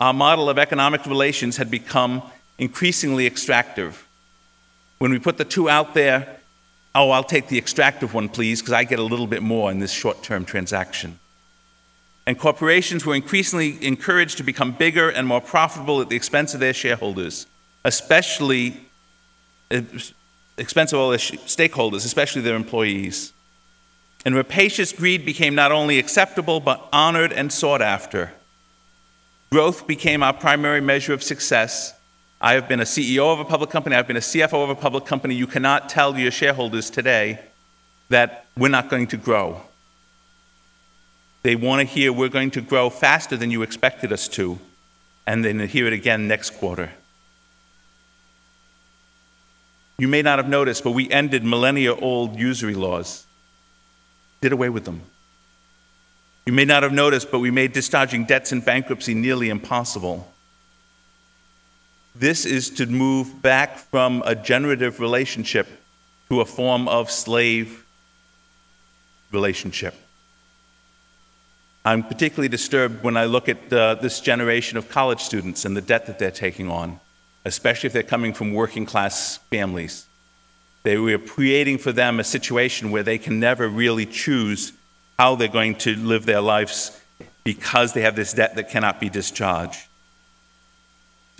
our 0.00 0.12
model 0.12 0.50
of 0.50 0.58
economic 0.58 1.06
relations 1.06 1.58
had 1.58 1.70
become 1.70 2.24
increasingly 2.58 3.24
extractive. 3.24 4.04
When 4.98 5.12
we 5.12 5.20
put 5.20 5.38
the 5.38 5.44
two 5.44 5.70
out 5.70 5.94
there, 5.94 6.39
oh, 6.94 7.10
I'll 7.10 7.24
take 7.24 7.48
the 7.48 7.58
extractive 7.58 8.14
one, 8.14 8.28
please, 8.28 8.60
because 8.60 8.72
I 8.72 8.84
get 8.84 8.98
a 8.98 9.04
little 9.04 9.26
bit 9.26 9.42
more 9.42 9.70
in 9.70 9.78
this 9.78 9.92
short 9.92 10.22
term 10.22 10.44
transaction. 10.44 11.18
And 12.26 12.38
corporations 12.38 13.04
were 13.06 13.14
increasingly 13.14 13.84
encouraged 13.84 14.36
to 14.38 14.42
become 14.42 14.72
bigger 14.72 15.08
and 15.08 15.26
more 15.26 15.40
profitable 15.40 16.00
at 16.00 16.08
the 16.08 16.16
expense 16.16 16.54
of 16.54 16.60
their 16.60 16.74
shareholders, 16.74 17.46
especially 17.84 18.80
uh, 19.70 19.82
expense 20.58 20.92
of 20.92 20.98
all 20.98 21.10
their 21.10 21.18
stakeholders, 21.18 22.04
especially 22.04 22.42
their 22.42 22.56
employees. 22.56 23.32
And 24.24 24.34
rapacious 24.34 24.92
greed 24.92 25.24
became 25.24 25.54
not 25.54 25.72
only 25.72 25.98
acceptable, 25.98 26.60
but 26.60 26.88
honored 26.92 27.32
and 27.32 27.50
sought 27.50 27.80
after. 27.80 28.32
Growth 29.50 29.86
became 29.86 30.22
our 30.22 30.34
primary 30.34 30.80
measure 30.80 31.14
of 31.14 31.22
success, 31.22 31.94
I 32.40 32.54
have 32.54 32.68
been 32.68 32.80
a 32.80 32.84
CEO 32.84 33.32
of 33.32 33.38
a 33.38 33.44
public 33.44 33.68
company, 33.68 33.96
I've 33.96 34.06
been 34.06 34.16
a 34.16 34.20
CFO 34.20 34.64
of 34.64 34.70
a 34.70 34.74
public 34.74 35.04
company. 35.04 35.34
You 35.34 35.46
cannot 35.46 35.90
tell 35.90 36.16
your 36.18 36.30
shareholders 36.30 36.88
today 36.88 37.38
that 38.08 38.46
we're 38.56 38.68
not 38.68 38.88
going 38.88 39.08
to 39.08 39.18
grow. 39.18 39.60
They 41.42 41.54
want 41.54 41.86
to 41.86 41.94
hear 41.94 42.12
we're 42.12 42.28
going 42.28 42.50
to 42.52 42.62
grow 42.62 42.88
faster 42.88 43.36
than 43.36 43.50
you 43.50 43.62
expected 43.62 44.12
us 44.12 44.26
to, 44.28 44.58
and 45.26 45.44
then 45.44 45.60
hear 45.68 45.86
it 45.86 45.92
again 45.92 46.28
next 46.28 46.50
quarter. 46.50 46.92
You 49.98 50.08
may 50.08 50.22
not 50.22 50.38
have 50.38 50.48
noticed, 50.48 50.82
but 50.82 50.92
we 50.92 51.10
ended 51.10 51.44
millennia 51.44 51.94
old 51.94 52.38
usury 52.38 52.74
laws, 52.74 53.26
did 54.40 54.52
away 54.52 54.70
with 54.70 54.86
them. 54.86 55.02
You 56.46 56.54
may 56.54 56.64
not 56.64 56.82
have 56.82 56.92
noticed, 56.92 57.30
but 57.30 57.40
we 57.40 57.50
made 57.50 57.74
discharging 57.74 58.24
debts 58.24 58.50
in 58.50 58.62
bankruptcy 58.62 59.12
nearly 59.12 59.50
impossible. 59.50 60.26
This 62.20 62.44
is 62.44 62.68
to 62.72 62.84
move 62.84 63.40
back 63.40 63.78
from 63.78 64.22
a 64.26 64.34
generative 64.34 65.00
relationship 65.00 65.66
to 66.28 66.42
a 66.42 66.44
form 66.44 66.86
of 66.86 67.10
slave 67.10 67.86
relationship. 69.32 69.94
I'm 71.82 72.02
particularly 72.02 72.50
disturbed 72.50 73.02
when 73.02 73.16
I 73.16 73.24
look 73.24 73.48
at 73.48 73.72
uh, 73.72 73.94
this 73.94 74.20
generation 74.20 74.76
of 74.76 74.90
college 74.90 75.22
students 75.22 75.64
and 75.64 75.74
the 75.74 75.80
debt 75.80 76.04
that 76.08 76.18
they're 76.18 76.30
taking 76.30 76.70
on, 76.70 77.00
especially 77.46 77.86
if 77.86 77.94
they're 77.94 78.02
coming 78.02 78.34
from 78.34 78.52
working 78.52 78.84
class 78.84 79.38
families. 79.48 80.06
They, 80.82 80.98
we 80.98 81.14
are 81.14 81.18
creating 81.18 81.78
for 81.78 81.90
them 81.90 82.20
a 82.20 82.24
situation 82.24 82.90
where 82.90 83.02
they 83.02 83.16
can 83.16 83.40
never 83.40 83.66
really 83.66 84.04
choose 84.04 84.74
how 85.18 85.36
they're 85.36 85.48
going 85.48 85.76
to 85.76 85.96
live 85.96 86.26
their 86.26 86.42
lives 86.42 87.00
because 87.44 87.94
they 87.94 88.02
have 88.02 88.14
this 88.14 88.34
debt 88.34 88.56
that 88.56 88.68
cannot 88.68 89.00
be 89.00 89.08
discharged 89.08 89.86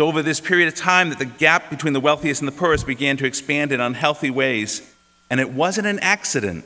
over 0.00 0.23
this 0.23 0.40
period 0.40 0.69
of 0.69 0.75
time 0.75 1.09
that 1.11 1.19
the 1.19 1.25
gap 1.25 1.71
between 1.71 1.92
the 1.92 2.00
wealthiest 2.00 2.40
and 2.40 2.49
the 2.49 2.52
poorest 2.52 2.87
began 2.87 3.16
to 3.16 3.26
expand 3.26 3.73
in 3.73 3.80
unhealthy 3.80 4.30
ways. 4.30 4.95
And 5.30 5.40
it 5.40 5.52
wasn't 5.52 5.87
an 5.87 5.99
accident. 6.00 6.64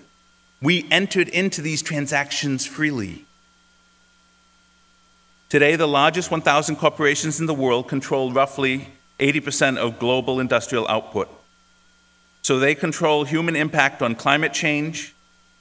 We 0.62 0.86
entered 0.90 1.28
into 1.28 1.60
these 1.60 1.82
transactions 1.82 2.66
freely. 2.66 3.24
Today, 5.48 5.76
the 5.76 5.86
largest 5.86 6.30
1,000 6.30 6.76
corporations 6.76 7.38
in 7.38 7.46
the 7.46 7.54
world 7.54 7.86
control 7.88 8.32
roughly 8.32 8.88
80% 9.20 9.76
of 9.76 9.98
global 9.98 10.40
industrial 10.40 10.88
output. 10.88 11.28
So 12.42 12.58
they 12.58 12.74
control 12.74 13.24
human 13.24 13.56
impact 13.56 14.02
on 14.02 14.14
climate 14.14 14.52
change, 14.52 15.14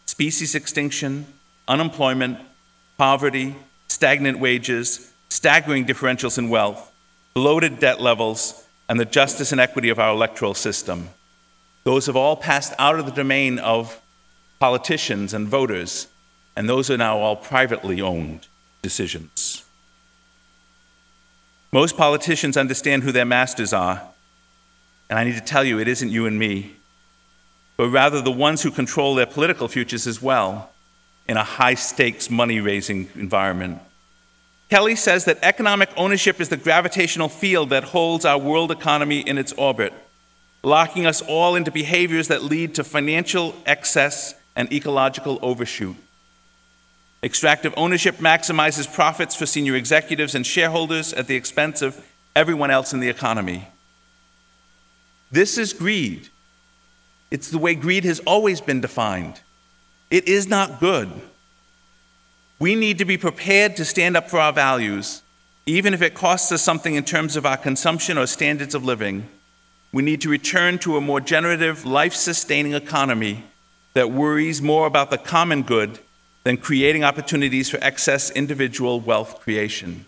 species 0.06 0.56
extinction, 0.56 1.28
unemployment, 1.68 2.40
poverty, 2.98 3.56
stagnant 3.88 4.40
wages, 4.40 5.14
staggering 5.30 5.86
differentials 5.86 6.38
in 6.38 6.50
wealth, 6.50 6.93
bloated 7.34 7.80
debt 7.80 8.00
levels, 8.00 8.66
and 8.90 9.00
the 9.00 9.06
justice 9.06 9.52
and 9.52 9.62
equity 9.62 9.90
of 9.90 10.00
our 10.00 10.12
electoral 10.12 10.54
system. 10.54 11.10
Those 11.84 12.06
have 12.06 12.16
all 12.16 12.36
passed 12.36 12.74
out 12.78 13.00
of 13.00 13.06
the 13.06 13.12
domain 13.12 13.60
of 13.60 14.02
politicians 14.60 15.34
and 15.34 15.48
voters, 15.48 16.08
and 16.56 16.70
those 16.70 16.90
are 16.90 16.98
now 16.98 17.18
all 17.18 17.36
privately 17.36 18.02
owned 18.02 18.48
decisions. 18.82 19.64
Most 21.72 21.98
politicians 21.98 22.56
understand 22.56 23.04
who 23.04 23.12
their 23.12 23.26
masters 23.26 23.74
are, 23.74 24.02
and 25.10 25.18
I 25.18 25.24
need 25.24 25.36
to 25.36 25.42
tell 25.42 25.64
you, 25.64 25.80
it 25.80 25.88
isn't 25.88 26.12
you 26.12 26.28
and 26.28 26.38
me, 26.38 26.76
but 27.78 27.90
rather 27.90 28.22
the 28.22 28.32
ones 28.32 28.62
who 28.62 28.72
control 28.72 29.16
their 29.16 29.26
political 29.26 29.68
futures 29.68 30.06
as 30.06 30.22
well 30.22 30.70
in 31.28 31.38
a 31.38 31.44
high 31.44 31.74
stakes 31.74 32.30
money 32.30 32.60
raising 32.60 33.10
environment. 33.16 33.80
Kelly 34.74 34.96
says 34.96 35.26
that 35.26 35.38
economic 35.44 35.92
ownership 35.96 36.42
is 36.42 36.50
the 36.50 36.58
gravitational 36.58 37.30
field 37.30 37.70
that 37.70 37.84
holds 37.84 38.26
our 38.26 38.40
world 38.40 38.72
economy 38.72 39.20
in 39.20 39.38
its 39.38 39.52
orbit, 39.52 39.94
locking 40.64 41.06
us 41.06 41.22
all 41.22 41.56
into 41.56 41.70
behaviors 41.70 42.30
that 42.30 42.42
lead 42.42 42.74
to 42.74 42.84
financial 42.84 43.54
excess 43.68 44.34
and 44.56 44.74
ecological 44.74 45.38
overshoot. 45.44 45.96
Extractive 47.22 47.72
ownership 47.78 48.16
maximizes 48.16 48.92
profits 48.92 49.36
for 49.36 49.46
senior 49.46 49.76
executives 49.76 50.34
and 50.34 50.44
shareholders 50.44 51.14
at 51.14 51.28
the 51.28 51.36
expense 51.36 51.84
of 51.84 52.04
everyone 52.36 52.72
else 52.72 52.94
in 52.94 53.00
the 53.00 53.10
economy. 53.10 53.68
This 55.30 55.60
is 55.60 55.72
greed. 55.72 56.30
It's 57.30 57.52
the 57.52 57.60
way 57.60 57.76
greed 57.76 58.06
has 58.06 58.22
always 58.22 58.60
been 58.60 58.82
defined. 58.82 59.40
It 60.10 60.28
is 60.28 60.48
not 60.48 60.80
good. 60.80 61.12
We 62.64 62.76
need 62.76 63.00
to 63.00 63.04
be 63.04 63.18
prepared 63.18 63.76
to 63.76 63.84
stand 63.84 64.16
up 64.16 64.30
for 64.30 64.40
our 64.40 64.54
values, 64.54 65.22
even 65.66 65.94
if 65.94 66.02
it 66.02 66.14
costs 66.14 66.50
us 66.50 66.62
something 66.62 66.96
in 66.96 67.04
terms 67.04 67.36
of 67.36 67.46
our 67.46 67.58
consumption 67.58 68.18
or 68.18 68.26
standards 68.26 68.74
of 68.74 68.86
living. 68.86 69.28
We 69.92 70.02
need 70.02 70.22
to 70.22 70.30
return 70.30 70.80
to 70.80 70.96
a 70.96 71.02
more 71.02 71.20
generative, 71.20 71.86
life 71.86 72.14
sustaining 72.14 72.74
economy 72.74 73.44
that 73.96 74.12
worries 74.12 74.62
more 74.62 74.88
about 74.88 75.12
the 75.12 75.18
common 75.18 75.64
good 75.64 76.00
than 76.46 76.56
creating 76.56 77.04
opportunities 77.04 77.70
for 77.70 77.84
excess 77.84 78.30
individual 78.32 79.02
wealth 79.02 79.42
creation. 79.42 80.06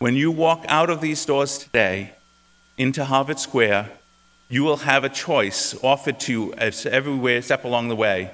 When 0.00 0.16
you 0.16 0.32
walk 0.32 0.64
out 0.66 0.90
of 0.90 1.00
these 1.00 1.24
doors 1.24 1.58
today 1.58 2.14
into 2.76 3.04
Harvard 3.04 3.38
Square, 3.38 3.88
you 4.48 4.64
will 4.64 4.78
have 4.78 5.04
a 5.04 5.08
choice 5.08 5.76
offered 5.80 6.18
to 6.26 6.32
you 6.32 6.54
as 6.54 6.84
everywhere 6.86 7.40
step 7.40 7.62
along 7.62 7.86
the 7.86 7.94
way 7.94 8.32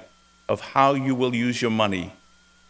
of 0.49 0.61
how 0.61 0.95
you 0.95 1.13
will 1.13 1.35
use 1.35 1.61
your 1.61 1.69
money 1.69 2.13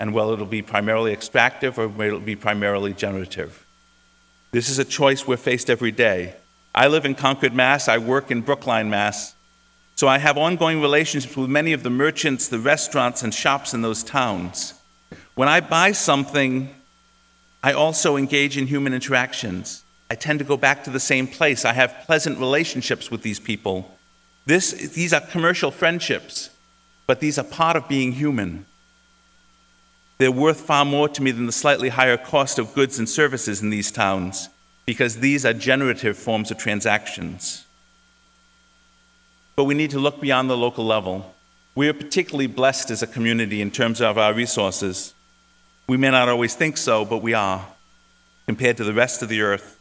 and 0.01 0.15
whether 0.15 0.34
it'll 0.34 0.48
be 0.48 0.63
primarily 0.63 1.13
extractive 1.13 1.77
or 1.77 1.88
whether 1.88 2.08
it'll 2.08 2.20
be 2.20 2.36
primarily 2.36 2.91
generative. 2.91 3.67
This 4.50 4.67
is 4.67 4.79
a 4.79 4.84
choice 4.84 5.27
we're 5.27 5.38
faced 5.38 5.70
every 5.70 5.91
day. 5.91 6.34
I 6.74 6.88
live 6.88 7.05
in 7.05 7.13
Concord, 7.13 7.53
Mass. 7.53 7.88
I 7.88 8.00
work 8.00 8.31
in 8.31 8.41
Brookline, 8.41 8.89
Mass. 8.89 9.36
So 9.93 10.08
I 10.08 10.17
have 10.17 10.39
ongoing 10.39 10.81
relationships 10.81 11.38
with 11.38 11.51
many 11.51 11.72
of 11.72 11.84
the 11.84 11.91
merchants, 11.91 12.48
the 12.48 12.58
restaurants, 12.58 13.22
and 13.22 13.31
shops 13.31 13.75
in 13.75 13.84
those 13.84 14.01
towns. 14.01 14.74
When 15.36 15.48
I 15.48 15.60
buy 15.60 15.91
something, 15.91 16.74
I 17.63 17.74
also 17.74 18.17
engage 18.17 18.58
in 18.58 18.65
human 18.65 18.96
interactions. 18.96 19.84
I 20.10 20.15
tend 20.15 20.39
to 20.39 20.46
go 20.46 20.58
back 20.58 20.84
to 20.86 20.89
the 20.89 21.00
same 21.00 21.27
place. 21.27 21.63
I 21.63 21.74
have 21.74 22.05
pleasant 22.08 22.39
relationships 22.39 23.12
with 23.12 23.22
these 23.22 23.39
people. 23.39 23.96
This, 24.48 24.72
these 24.72 25.13
are 25.13 25.22
commercial 25.22 25.70
friendships, 25.70 26.50
but 27.05 27.20
these 27.20 27.38
are 27.38 27.43
part 27.43 27.75
of 27.75 27.88
being 27.88 28.13
human. 28.13 28.65
They're 30.22 30.32
worth 30.32 30.62
far 30.62 30.86
more 30.86 31.10
to 31.10 31.24
me 31.24 31.32
than 31.32 31.48
the 31.48 31.51
slightly 31.51 31.90
higher 31.90 32.16
cost 32.16 32.60
of 32.60 32.75
goods 32.75 33.00
and 33.00 33.10
services 33.10 33.63
in 33.63 33.72
these 33.72 33.90
towns, 33.90 34.50
because 34.86 35.18
these 35.18 35.48
are 35.48 35.51
generative 35.51 36.16
forms 36.16 36.51
of 36.51 36.60
transactions. 36.60 37.66
But 39.56 39.63
we 39.63 39.74
need 39.74 39.90
to 39.90 39.98
look 39.98 40.22
beyond 40.22 40.48
the 40.48 40.56
local 40.56 40.86
level. 40.86 41.34
We 41.74 41.90
are 41.90 41.94
particularly 41.94 42.46
blessed 42.46 42.92
as 42.92 43.01
a 43.01 43.08
community 43.08 43.63
in 43.63 43.72
terms 43.72 44.00
of 44.00 44.20
our 44.20 44.32
resources. 44.32 45.16
We 45.88 45.98
may 45.98 46.12
not 46.12 46.30
always 46.30 46.54
think 46.54 46.78
so, 46.78 47.04
but 47.04 47.24
we 47.24 47.34
are, 47.34 47.66
compared 48.46 48.78
to 48.78 48.84
the 48.84 48.94
rest 48.94 49.24
of 49.24 49.30
the 49.30 49.42
earth. 49.42 49.80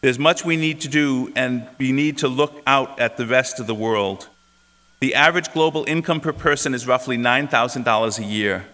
There's 0.00 0.18
much 0.18 0.44
we 0.44 0.56
need 0.56 0.80
to 0.80 0.88
do, 0.88 1.32
and 1.36 1.68
we 1.78 1.92
need 1.92 2.18
to 2.18 2.26
look 2.26 2.62
out 2.66 2.98
at 2.98 3.16
the 3.16 3.26
rest 3.26 3.60
of 3.60 3.68
the 3.68 3.76
world. 3.76 4.26
The 4.98 5.14
average 5.14 5.52
global 5.52 5.84
income 5.86 6.18
per 6.18 6.32
person 6.32 6.74
is 6.74 6.88
roughly 6.88 7.16
$9,000 7.16 8.18
a 8.18 8.24
year. 8.24 8.66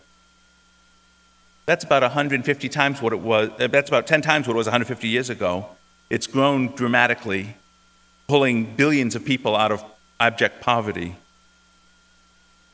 That's 1.66 1.84
about 1.84 2.02
150 2.02 2.68
times 2.68 3.00
what 3.00 3.12
it 3.12 3.20
was, 3.20 3.50
uh, 3.60 3.68
that's 3.68 3.88
about 3.88 4.06
10 4.06 4.22
times 4.22 4.46
what 4.46 4.54
it 4.54 4.56
was 4.56 4.66
150 4.66 5.08
years 5.08 5.30
ago. 5.30 5.66
It's 6.10 6.26
grown 6.26 6.74
dramatically, 6.74 7.56
pulling 8.26 8.74
billions 8.76 9.14
of 9.14 9.24
people 9.24 9.54
out 9.54 9.72
of 9.72 9.84
abject 10.18 10.60
poverty. 10.60 11.16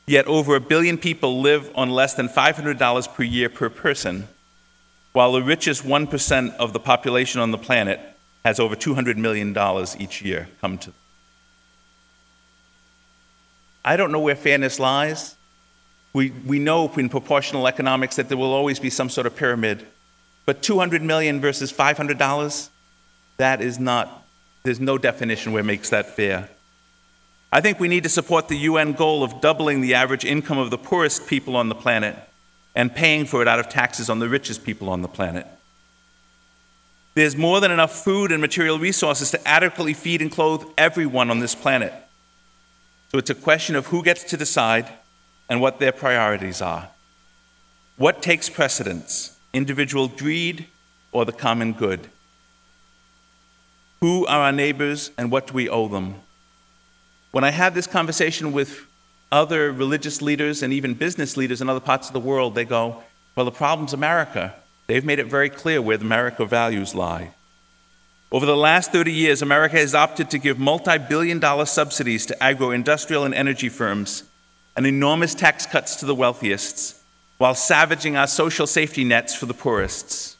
Yet 0.07 0.25
over 0.25 0.55
a 0.55 0.59
billion 0.59 0.97
people 0.97 1.39
live 1.39 1.71
on 1.75 1.91
less 1.91 2.15
than 2.15 2.27
$500 2.27 3.13
per 3.13 3.23
year 3.23 3.47
per 3.47 3.69
person, 3.69 4.27
while 5.13 5.33
the 5.33 5.43
richest 5.43 5.83
1% 5.83 6.55
of 6.55 6.73
the 6.73 6.79
population 6.79 7.39
on 7.41 7.51
the 7.51 7.57
planet 7.57 7.99
has 8.43 8.59
over 8.59 8.75
$200 8.75 9.17
million 9.17 9.55
each 9.99 10.21
year 10.21 10.49
come 10.61 10.77
to. 10.79 10.87
them. 10.87 10.95
I 13.85 13.97
don't 13.97 14.11
know 14.11 14.19
where 14.19 14.35
fairness 14.35 14.79
lies. 14.79 15.35
We, 16.13 16.31
we 16.31 16.59
know 16.59 16.91
in 16.95 17.09
proportional 17.09 17.67
economics 17.67 18.15
that 18.15 18.29
there 18.29 18.37
will 18.37 18.53
always 18.53 18.79
be 18.79 18.89
some 18.89 19.09
sort 19.09 19.27
of 19.27 19.35
pyramid. 19.35 19.85
But 20.45 20.63
200 20.63 21.01
million 21.01 21.39
versus 21.39 21.71
$500, 21.71 22.69
that 23.37 23.61
is 23.61 23.79
not, 23.79 24.25
there's 24.63 24.79
no 24.79 24.97
definition 24.97 25.51
where 25.51 25.63
makes 25.63 25.89
that 25.91 26.15
fair. 26.15 26.49
I 27.51 27.61
think 27.61 27.79
we 27.79 27.87
need 27.87 28.03
to 28.03 28.09
support 28.09 28.47
the 28.47 28.57
UN 28.57 28.93
goal 28.93 29.23
of 29.23 29.41
doubling 29.41 29.81
the 29.81 29.93
average 29.93 30.25
income 30.25 30.57
of 30.57 30.69
the 30.69 30.77
poorest 30.77 31.27
people 31.27 31.55
on 31.55 31.69
the 31.69 31.75
planet 31.75 32.15
and 32.75 32.93
paying 32.93 33.25
for 33.25 33.41
it 33.41 33.47
out 33.47 33.59
of 33.59 33.69
taxes 33.69 34.09
on 34.09 34.19
the 34.19 34.29
richest 34.29 34.63
people 34.63 34.89
on 34.89 35.01
the 35.01 35.07
planet. 35.07 35.47
There's 37.15 37.35
more 37.35 37.59
than 37.59 37.71
enough 37.71 38.03
food 38.03 38.31
and 38.31 38.39
material 38.39 38.79
resources 38.79 39.31
to 39.31 39.47
adequately 39.47 39.93
feed 39.93 40.21
and 40.21 40.31
clothe 40.31 40.63
everyone 40.77 41.31
on 41.31 41.39
this 41.39 41.55
planet. 41.55 41.91
So 43.11 43.17
it's 43.17 43.31
a 43.31 43.35
question 43.35 43.75
of 43.75 43.87
who 43.87 44.03
gets 44.03 44.23
to 44.25 44.37
decide 44.37 44.87
and 45.49 45.59
what 45.59 45.79
their 45.79 45.91
priorities 45.91 46.61
are. 46.61 46.89
What 47.97 48.21
takes 48.21 48.47
precedence, 48.49 49.37
individual 49.51 50.07
greed 50.07 50.67
or 51.11 51.25
the 51.25 51.33
common 51.33 51.73
good? 51.73 52.07
Who 54.01 54.25
are 54.27 54.43
our 54.43 54.51
neighbors 54.51 55.11
and 55.17 55.31
what 55.31 55.47
do 55.47 55.53
we 55.53 55.67
owe 55.67 55.87
them? 55.87 56.15
When 57.31 57.43
I 57.43 57.49
have 57.49 57.73
this 57.73 57.87
conversation 57.87 58.53
with 58.53 58.87
other 59.31 59.71
religious 59.71 60.21
leaders 60.21 60.63
and 60.63 60.71
even 60.71 60.93
business 60.93 61.35
leaders 61.35 61.61
in 61.61 61.69
other 61.69 61.79
parts 61.79 62.07
of 62.07 62.13
the 62.13 62.19
world, 62.19 62.55
they 62.55 62.65
go, 62.65 63.03
Well, 63.35 63.45
the 63.45 63.51
problem's 63.51 63.93
America. 63.93 64.55
They've 64.87 65.05
made 65.05 65.19
it 65.19 65.27
very 65.27 65.49
clear 65.49 65.81
where 65.81 65.97
the 65.97 66.05
America 66.05 66.45
values 66.45 66.95
lie. 66.95 67.31
Over 68.31 68.45
the 68.45 68.57
last 68.57 68.91
30 68.91 69.11
years, 69.11 69.41
America 69.41 69.77
has 69.77 69.93
opted 69.93 70.31
to 70.31 70.39
give 70.39 70.57
multi 70.57 70.97
billion 70.97 71.39
dollar 71.39 71.65
subsidies 71.65 72.25
to 72.27 72.43
agro 72.43 72.71
industrial 72.71 73.25
and 73.25 73.33
energy 73.33 73.69
firms 73.69 74.23
and 74.79 74.87
enormous 74.87 75.35
tax 75.35 75.65
cuts 75.65 75.97
to 75.97 76.05
the 76.05 76.15
wealthiest 76.15 76.95
while 77.37 77.53
savaging 77.53 78.15
our 78.15 78.25
social 78.25 78.65
safety 78.65 79.03
nets 79.03 79.35
for 79.35 79.45
the 79.45 79.53
poorest. 79.53 80.37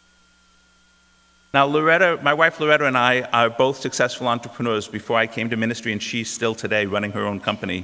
Now, 1.54 1.66
Loretta, 1.66 2.18
my 2.24 2.34
wife 2.34 2.58
Loretta 2.58 2.86
and 2.86 2.98
I 2.98 3.24
are 3.34 3.50
both 3.50 3.82
successful 3.82 4.30
entrepreneurs 4.30 4.88
before 4.88 5.18
I 5.18 5.28
came 5.28 5.50
to 5.50 5.58
ministry, 5.58 5.92
and 5.92 6.02
she's 6.02 6.32
still 6.32 6.56
today 6.56 6.86
running 6.86 7.12
her 7.12 7.26
own 7.26 7.42
company. 7.42 7.84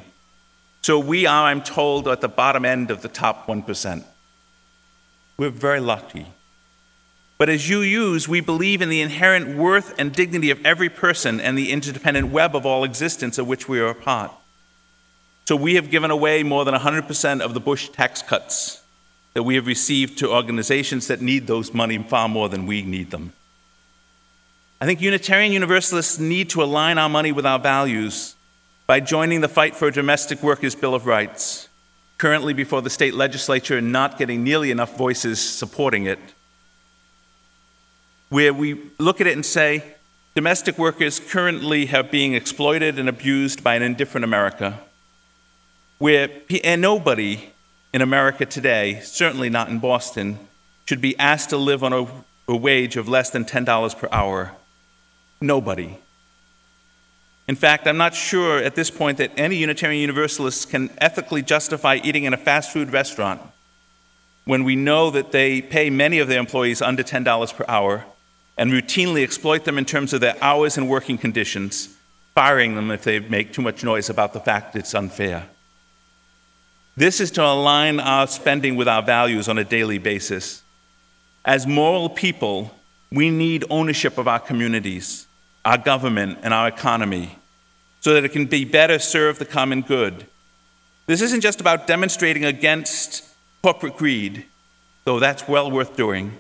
So 0.81 0.97
we 0.97 1.25
are, 1.25 1.47
I'm 1.47 1.61
told, 1.61 2.07
at 2.07 2.21
the 2.21 2.29
bottom 2.29 2.63
end 2.63 2.89
of 2.89 3.01
the 3.01 3.09
top 3.09 3.47
1%. 3.47 4.05
We're 5.35 5.49
very 5.49 5.81
lucky. 5.81 6.27
But 7.37 7.49
as 7.49 7.69
you 7.69 7.81
use, 7.81 8.29
we 8.29 8.39
believe 8.39 8.81
in 8.81 8.87
the 8.87 9.01
inherent 9.01 9.57
worth 9.57 9.93
and 9.99 10.13
dignity 10.13 10.51
of 10.51 10.65
every 10.65 10.87
person 10.87 11.41
and 11.41 11.57
the 11.57 11.73
interdependent 11.73 12.31
web 12.31 12.55
of 12.55 12.65
all 12.65 12.85
existence 12.85 13.37
of 13.37 13.45
which 13.45 13.67
we 13.67 13.81
are 13.81 13.87
a 13.87 13.93
part. 13.93 14.31
So 15.47 15.55
we 15.55 15.75
have 15.75 15.91
given 15.91 16.09
away 16.09 16.41
more 16.41 16.65
than 16.65 16.73
100% 16.73 17.41
of 17.41 17.53
the 17.53 17.59
Bush 17.59 17.89
tax 17.89 18.23
cuts 18.23 18.81
that 19.33 19.43
we 19.43 19.55
have 19.55 19.67
received 19.67 20.17
to 20.19 20.31
organizations 20.31 21.07
that 21.07 21.21
need 21.21 21.45
those 21.45 21.73
money 21.73 21.99
far 21.99 22.27
more 22.27 22.49
than 22.49 22.65
we 22.65 22.81
need 22.81 23.11
them. 23.11 23.33
I 24.81 24.85
think 24.85 25.01
Unitarian 25.01 25.51
Universalists 25.51 26.17
need 26.17 26.49
to 26.51 26.63
align 26.63 26.97
our 26.97 27.09
money 27.09 27.31
with 27.31 27.45
our 27.45 27.59
values 27.59 28.35
by 28.87 28.99
joining 28.99 29.41
the 29.41 29.47
fight 29.47 29.75
for 29.75 29.87
a 29.87 29.91
domestic 29.91 30.41
workers' 30.41 30.75
Bill 30.75 30.95
of 30.95 31.05
Rights, 31.05 31.69
currently 32.17 32.53
before 32.53 32.81
the 32.81 32.89
state 32.89 33.13
legislature 33.13 33.77
and 33.77 33.91
not 33.91 34.17
getting 34.17 34.43
nearly 34.43 34.71
enough 34.71 34.97
voices 34.97 35.39
supporting 35.39 36.05
it, 36.05 36.19
where 38.29 38.53
we 38.53 38.79
look 38.97 39.21
at 39.21 39.27
it 39.27 39.33
and 39.33 39.45
say, 39.45 39.83
domestic 40.33 40.77
workers 40.77 41.19
currently 41.19 41.93
are 41.93 42.03
being 42.03 42.33
exploited 42.33 42.97
and 42.97 43.07
abused 43.07 43.63
by 43.63 43.75
an 43.75 43.83
indifferent 43.83 44.23
America 44.23 44.79
where 45.97 46.29
and 46.63 46.81
nobody 46.81 47.51
in 47.93 48.01
America 48.01 48.45
today, 48.45 48.99
certainly 49.01 49.49
not 49.49 49.69
in 49.69 49.79
Boston, 49.79 50.39
should 50.85 51.01
be 51.01 51.17
asked 51.17 51.49
to 51.49 51.57
live 51.57 51.83
on 51.83 51.93
a, 51.93 52.07
a 52.47 52.55
wage 52.55 52.97
of 52.97 53.07
less 53.07 53.29
than 53.29 53.45
$10 53.45 53.97
per 53.97 54.09
hour. 54.11 54.51
Nobody. 55.41 55.97
In 57.47 57.55
fact, 57.55 57.87
I'm 57.87 57.97
not 57.97 58.15
sure 58.15 58.57
at 58.57 58.75
this 58.75 58.89
point 58.89 59.19
that 59.19 59.31
any 59.37 59.55
Unitarian 59.57 60.01
Universalists 60.01 60.65
can 60.65 60.89
ethically 60.97 61.41
justify 61.41 61.99
eating 62.03 62.23
in 62.23 62.33
a 62.33 62.37
fast 62.37 62.71
food 62.71 62.91
restaurant 62.91 63.41
when 64.45 64.63
we 64.63 64.75
know 64.75 65.09
that 65.11 65.31
they 65.31 65.61
pay 65.61 65.89
many 65.89 66.19
of 66.19 66.27
their 66.27 66.39
employees 66.39 66.81
under 66.81 67.03
$10 67.03 67.55
per 67.55 67.65
hour 67.67 68.05
and 68.57 68.71
routinely 68.71 69.23
exploit 69.23 69.65
them 69.65 69.77
in 69.77 69.85
terms 69.85 70.13
of 70.13 70.21
their 70.21 70.35
hours 70.41 70.77
and 70.77 70.89
working 70.89 71.17
conditions, 71.17 71.95
firing 72.33 72.75
them 72.75 72.91
if 72.91 73.03
they 73.03 73.19
make 73.19 73.53
too 73.53 73.61
much 73.61 73.83
noise 73.83 74.09
about 74.09 74.33
the 74.33 74.39
fact 74.39 74.75
it's 74.75 74.93
unfair. 74.93 75.47
This 76.97 77.19
is 77.19 77.31
to 77.31 77.43
align 77.43 77.99
our 77.99 78.25
spending 78.25 78.77
with 78.77 78.87
our 78.87 79.01
values 79.01 79.49
on 79.49 79.57
a 79.57 79.65
daily 79.65 79.97
basis. 79.97 80.63
As 81.43 81.67
moral 81.67 82.09
people, 82.09 82.71
we 83.11 83.29
need 83.29 83.65
ownership 83.69 84.17
of 84.17 84.29
our 84.29 84.39
communities, 84.39 85.27
our 85.65 85.77
government, 85.77 86.39
and 86.41 86.53
our 86.53 86.69
economy 86.69 87.37
so 87.99 88.13
that 88.13 88.23
it 88.23 88.31
can 88.31 88.45
be 88.45 88.63
better 88.63 88.97
serve 88.97 89.39
the 89.39 89.45
common 89.45 89.81
good. 89.81 90.25
This 91.05 91.21
isn't 91.21 91.41
just 91.41 91.59
about 91.59 91.85
demonstrating 91.85 92.45
against 92.45 93.25
corporate 93.61 93.97
greed, 93.97 94.45
though 95.03 95.19
that's 95.19 95.49
well 95.49 95.69
worth 95.69 95.97
doing, 95.97 96.37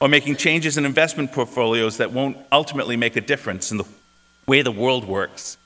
or 0.00 0.08
making 0.08 0.36
changes 0.36 0.76
in 0.76 0.84
investment 0.84 1.30
portfolios 1.30 1.98
that 1.98 2.10
won't 2.10 2.36
ultimately 2.50 2.96
make 2.96 3.14
a 3.14 3.20
difference 3.20 3.70
in 3.70 3.78
the 3.78 3.84
way 4.48 4.60
the 4.60 4.72
world 4.72 5.04
works 5.06 5.56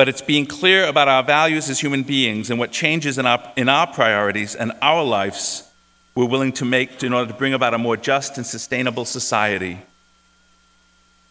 but 0.00 0.08
it's 0.08 0.22
being 0.22 0.46
clear 0.46 0.86
about 0.86 1.08
our 1.08 1.22
values 1.22 1.68
as 1.68 1.78
human 1.78 2.02
beings 2.02 2.48
and 2.48 2.58
what 2.58 2.72
changes 2.72 3.18
in 3.18 3.26
our, 3.26 3.52
in 3.54 3.68
our 3.68 3.86
priorities 3.86 4.54
and 4.54 4.72
our 4.80 5.04
lives 5.04 5.70
we're 6.14 6.24
willing 6.24 6.52
to 6.52 6.64
make 6.64 7.02
in 7.02 7.12
order 7.12 7.30
to 7.30 7.36
bring 7.36 7.52
about 7.52 7.74
a 7.74 7.76
more 7.76 7.98
just 7.98 8.38
and 8.38 8.46
sustainable 8.46 9.04
society. 9.04 9.78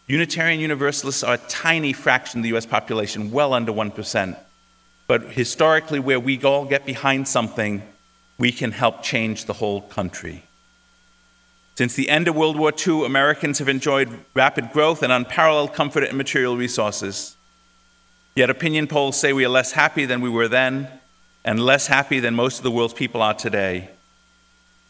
Unitarian 0.06 0.60
Universalists 0.60 1.24
are 1.24 1.34
a 1.34 1.48
tiny 1.48 1.92
fraction 1.92 2.38
of 2.38 2.42
the 2.44 2.56
US 2.56 2.64
population, 2.64 3.32
well 3.32 3.54
under 3.54 3.72
1%. 3.72 4.38
But 5.08 5.32
historically, 5.32 5.98
where 5.98 6.20
we 6.20 6.40
all 6.44 6.64
get 6.64 6.86
behind 6.86 7.26
something, 7.26 7.82
we 8.38 8.52
can 8.52 8.70
help 8.70 9.02
change 9.02 9.46
the 9.46 9.54
whole 9.54 9.80
country. 9.80 10.44
Since 11.74 11.94
the 11.94 12.08
end 12.08 12.28
of 12.28 12.36
World 12.36 12.56
War 12.56 12.72
II, 12.86 13.04
Americans 13.04 13.58
have 13.58 13.68
enjoyed 13.68 14.16
rapid 14.32 14.70
growth 14.70 15.02
and 15.02 15.12
unparalleled 15.12 15.74
comfort 15.74 16.04
and 16.04 16.16
material 16.16 16.56
resources. 16.56 17.36
Yet 18.40 18.48
opinion 18.48 18.86
polls 18.86 19.20
say 19.20 19.34
we 19.34 19.44
are 19.44 19.50
less 19.50 19.72
happy 19.72 20.06
than 20.06 20.22
we 20.22 20.30
were 20.30 20.48
then 20.48 20.88
and 21.44 21.60
less 21.60 21.88
happy 21.88 22.20
than 22.20 22.34
most 22.34 22.56
of 22.56 22.62
the 22.62 22.70
world's 22.70 22.94
people 22.94 23.20
are 23.20 23.34
today. 23.34 23.90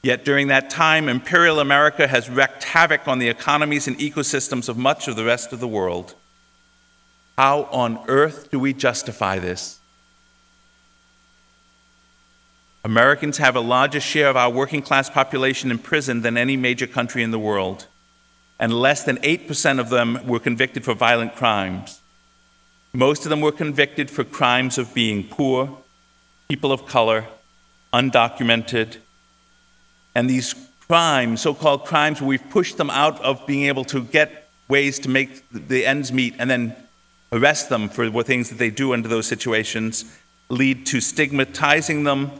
Yet 0.05 0.25
during 0.25 0.47
that 0.47 0.71
time, 0.71 1.09
imperial 1.09 1.59
America 1.59 2.07
has 2.07 2.31
wreaked 2.31 2.63
havoc 2.63 3.09
on 3.09 3.19
the 3.19 3.29
economies 3.29 3.89
and 3.89 3.99
ecosystems 3.99 4.69
of 4.69 4.77
much 4.77 5.09
of 5.09 5.17
the 5.17 5.25
rest 5.25 5.53
of 5.53 5.59
the 5.59 5.67
world. 5.67 6.15
How 7.37 7.65
on 7.73 7.99
earth 8.07 8.53
do 8.53 8.61
we 8.61 8.73
justify 8.73 9.41
this? 9.41 9.81
Americans 12.85 13.39
have 13.39 13.57
a 13.57 13.61
larger 13.61 13.99
share 13.99 14.29
of 14.29 14.37
our 14.37 14.49
working 14.49 14.81
class 14.81 15.11
population 15.11 15.73
in 15.73 15.79
prison 15.79 16.23
than 16.23 16.37
any 16.37 16.57
major 16.57 16.87
country 16.87 17.25
in 17.25 17.33
the 17.33 17.39
world, 17.41 17.89
and 18.61 18.73
less 18.73 19.03
than 19.03 19.17
8% 19.17 19.81
of 19.81 19.89
them 19.89 20.25
were 20.25 20.39
convicted 20.39 20.85
for 20.85 20.95
violent 20.95 21.35
crimes. 21.35 22.00
Most 22.93 23.25
of 23.25 23.31
them 23.31 23.41
were 23.41 23.53
convicted 23.53 24.11
for 24.11 24.25
crimes 24.25 24.79
of 24.79 24.93
being 24.95 25.29
poor, 25.29 25.79
people 26.49 26.73
of 26.73 26.87
color, 26.87 27.27
undocumented, 27.93 28.97
and 30.15 30.29
these 30.29 30.55
crimes, 30.89 31.41
so 31.41 31.55
called 31.55 31.85
crimes, 31.85 32.21
we've 32.21 32.51
pushed 32.51 32.77
them 32.77 32.91
out 32.91 33.21
of 33.23 33.47
being 33.47 33.67
able 33.67 33.85
to 33.85 34.03
get 34.03 34.49
ways 34.69 34.99
to 34.99 35.09
make 35.09 35.45
the 35.53 35.87
ends 35.87 36.13
meet 36.13 36.35
and 36.39 36.51
then 36.51 36.75
arrest 37.33 37.69
them 37.69 37.89
for 37.89 38.11
things 38.25 38.49
that 38.49 38.59
they 38.59 38.71
do 38.71 38.93
under 38.93 39.09
those 39.09 39.27
situations, 39.27 40.19
lead 40.49 40.85
to 40.87 41.01
stigmatizing 41.01 42.03
them 42.03 42.33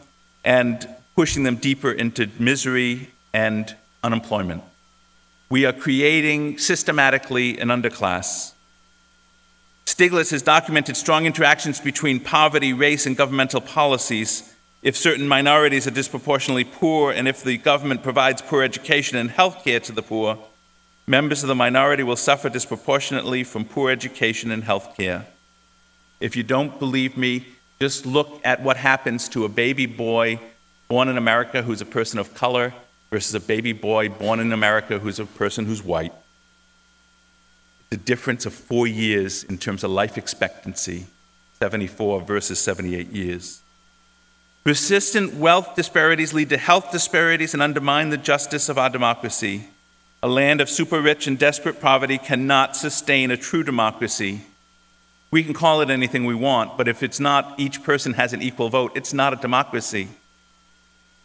and 0.43 0.87
pushing 1.15 1.43
them 1.43 1.55
deeper 1.55 1.91
into 1.91 2.29
misery 2.39 3.09
and 3.33 3.73
unemployment. 4.03 4.61
We 5.49 5.65
are 5.65 5.73
creating 5.73 6.57
systematically 6.57 7.57
an 7.57 7.69
underclass. 7.69 8.51
Stiglitz 9.85 10.31
has 10.31 10.41
documented 10.41 10.95
strong 10.95 11.25
interactions 11.25 11.79
between 11.79 12.19
poverty, 12.19 12.73
race, 12.73 13.05
and 13.05 13.17
governmental 13.17 13.61
policies. 13.61 14.53
If 14.81 14.95
certain 14.95 15.27
minorities 15.27 15.85
are 15.87 15.91
disproportionately 15.91 16.63
poor, 16.63 17.11
and 17.11 17.27
if 17.27 17.43
the 17.43 17.57
government 17.57 18.03
provides 18.03 18.41
poor 18.41 18.63
education 18.63 19.17
and 19.17 19.29
health 19.29 19.63
care 19.63 19.79
to 19.81 19.91
the 19.91 20.01
poor, 20.01 20.37
members 21.07 21.43
of 21.43 21.49
the 21.49 21.55
minority 21.55 22.03
will 22.03 22.15
suffer 22.15 22.49
disproportionately 22.49 23.43
from 23.43 23.65
poor 23.65 23.91
education 23.91 24.49
and 24.49 24.63
health 24.63 24.95
care. 24.95 25.25
If 26.19 26.35
you 26.35 26.43
don't 26.43 26.79
believe 26.79 27.17
me, 27.17 27.45
just 27.79 28.05
look 28.05 28.39
at 28.43 28.61
what 28.61 28.77
happens 28.77 29.27
to 29.29 29.45
a 29.45 29.49
baby 29.49 29.87
boy 29.87 30.39
born 30.87 31.07
in 31.09 31.17
America 31.17 31.61
who's 31.61 31.81
a 31.81 31.85
person 31.85 32.19
of 32.19 32.33
color 32.33 32.73
versus 33.09 33.33
a 33.33 33.39
baby 33.39 33.73
boy 33.73 34.09
born 34.09 34.39
in 34.39 34.51
America 34.51 34.99
who's 34.99 35.19
a 35.19 35.25
person 35.25 35.65
who's 35.65 35.83
white. 35.83 36.13
The 37.91 37.97
difference 37.97 38.45
of 38.45 38.53
four 38.53 38.87
years 38.87 39.43
in 39.43 39.57
terms 39.57 39.83
of 39.83 39.91
life 39.91 40.17
expectancy 40.17 41.05
74 41.59 42.21
versus 42.21 42.59
78 42.59 43.09
years. 43.09 43.61
Persistent 44.63 45.33
wealth 45.33 45.75
disparities 45.75 46.33
lead 46.33 46.49
to 46.49 46.57
health 46.57 46.91
disparities 46.91 47.53
and 47.53 47.61
undermine 47.61 48.09
the 48.09 48.17
justice 48.17 48.69
of 48.69 48.77
our 48.77 48.89
democracy. 48.89 49.65
A 50.23 50.27
land 50.27 50.61
of 50.61 50.69
super 50.69 51.01
rich 51.01 51.27
and 51.27 51.37
desperate 51.37 51.81
poverty 51.81 52.17
cannot 52.17 52.77
sustain 52.77 53.29
a 53.29 53.37
true 53.37 53.63
democracy. 53.63 54.41
We 55.29 55.43
can 55.43 55.53
call 55.53 55.81
it 55.81 55.89
anything 55.89 56.25
we 56.25 56.35
want, 56.35 56.77
but 56.77 56.87
if 56.87 57.03
it's 57.03 57.19
not 57.19 57.59
each 57.59 57.83
person 57.83 58.13
has 58.13 58.31
an 58.31 58.41
equal 58.41 58.69
vote, 58.69 58.93
it's 58.95 59.13
not 59.13 59.33
a 59.33 59.37
democracy. 59.37 60.07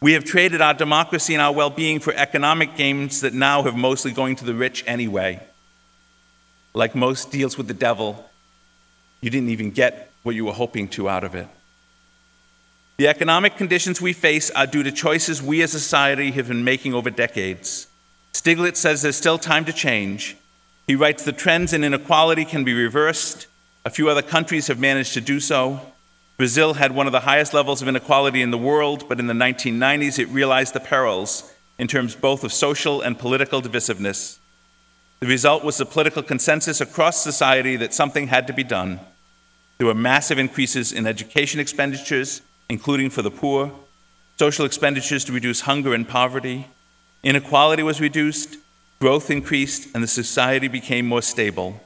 We 0.01 0.13
have 0.13 0.25
traded 0.25 0.61
our 0.61 0.73
democracy 0.73 1.33
and 1.33 1.41
our 1.41 1.53
well 1.53 1.69
being 1.69 2.01
for 2.01 2.13
economic 2.13 2.75
gains 2.75 3.21
that 3.21 3.33
now 3.33 3.63
have 3.63 3.75
mostly 3.75 4.11
going 4.11 4.35
to 4.35 4.45
the 4.45 4.53
rich 4.53 4.83
anyway. 4.85 5.39
Like 6.73 6.95
most 6.95 7.31
deals 7.31 7.57
with 7.57 7.67
the 7.67 7.73
devil, 7.73 8.29
you 9.21 9.29
didn't 9.29 9.49
even 9.49 9.71
get 9.71 10.11
what 10.23 10.35
you 10.35 10.45
were 10.45 10.53
hoping 10.53 10.87
to 10.89 11.09
out 11.09 11.23
of 11.23 11.35
it. 11.35 11.47
The 12.97 13.07
economic 13.07 13.57
conditions 13.57 14.01
we 14.01 14.13
face 14.13 14.49
are 14.51 14.67
due 14.67 14.83
to 14.83 14.91
choices 14.91 15.41
we 15.41 15.61
as 15.61 15.73
a 15.73 15.79
society 15.79 16.31
have 16.31 16.47
been 16.47 16.63
making 16.63 16.93
over 16.93 17.09
decades. 17.09 17.87
Stiglitz 18.33 18.77
says 18.77 19.01
there's 19.01 19.15
still 19.15 19.37
time 19.37 19.65
to 19.65 19.73
change. 19.73 20.35
He 20.87 20.95
writes 20.95 21.23
the 21.23 21.31
trends 21.31 21.73
in 21.73 21.83
inequality 21.83 22.45
can 22.45 22.63
be 22.63 22.73
reversed 22.73 23.47
a 23.87 23.89
few 23.89 24.09
other 24.09 24.21
countries 24.21 24.67
have 24.67 24.79
managed 24.79 25.13
to 25.13 25.21
do 25.21 25.39
so. 25.39 25.79
Brazil 26.35 26.73
had 26.73 26.91
one 26.91 27.05
of 27.05 27.13
the 27.13 27.21
highest 27.21 27.53
levels 27.53 27.81
of 27.81 27.87
inequality 27.87 28.41
in 28.41 28.51
the 28.51 28.57
world, 28.57 29.07
but 29.07 29.17
in 29.17 29.27
the 29.27 29.33
1990s 29.33 30.19
it 30.19 30.27
realized 30.27 30.73
the 30.73 30.81
perils 30.81 31.53
in 31.79 31.87
terms 31.87 32.13
both 32.13 32.43
of 32.43 32.51
social 32.51 32.99
and 32.99 33.17
political 33.17 33.61
divisiveness. 33.61 34.39
The 35.19 35.27
result 35.27 35.63
was 35.63 35.79
a 35.79 35.85
political 35.85 36.21
consensus 36.21 36.79
across 36.79 37.23
society 37.23 37.75
that 37.77 37.93
something 37.93 38.27
had 38.27 38.45
to 38.47 38.53
be 38.53 38.63
done. 38.63 38.99
There 39.77 39.87
were 39.87 39.95
massive 39.95 40.37
increases 40.37 40.91
in 40.91 41.07
education 41.07 41.59
expenditures, 41.59 42.41
including 42.69 43.09
for 43.09 43.21
the 43.21 43.31
poor, 43.31 43.71
social 44.37 44.65
expenditures 44.65 45.25
to 45.25 45.31
reduce 45.31 45.61
hunger 45.61 45.93
and 45.93 46.07
poverty. 46.07 46.67
Inequality 47.23 47.81
was 47.81 47.99
reduced, 47.99 48.57
growth 48.99 49.31
increased, 49.31 49.87
and 49.93 50.03
the 50.03 50.07
society 50.07 50.67
became 50.67 51.07
more 51.07 51.21
stable. 51.21 51.81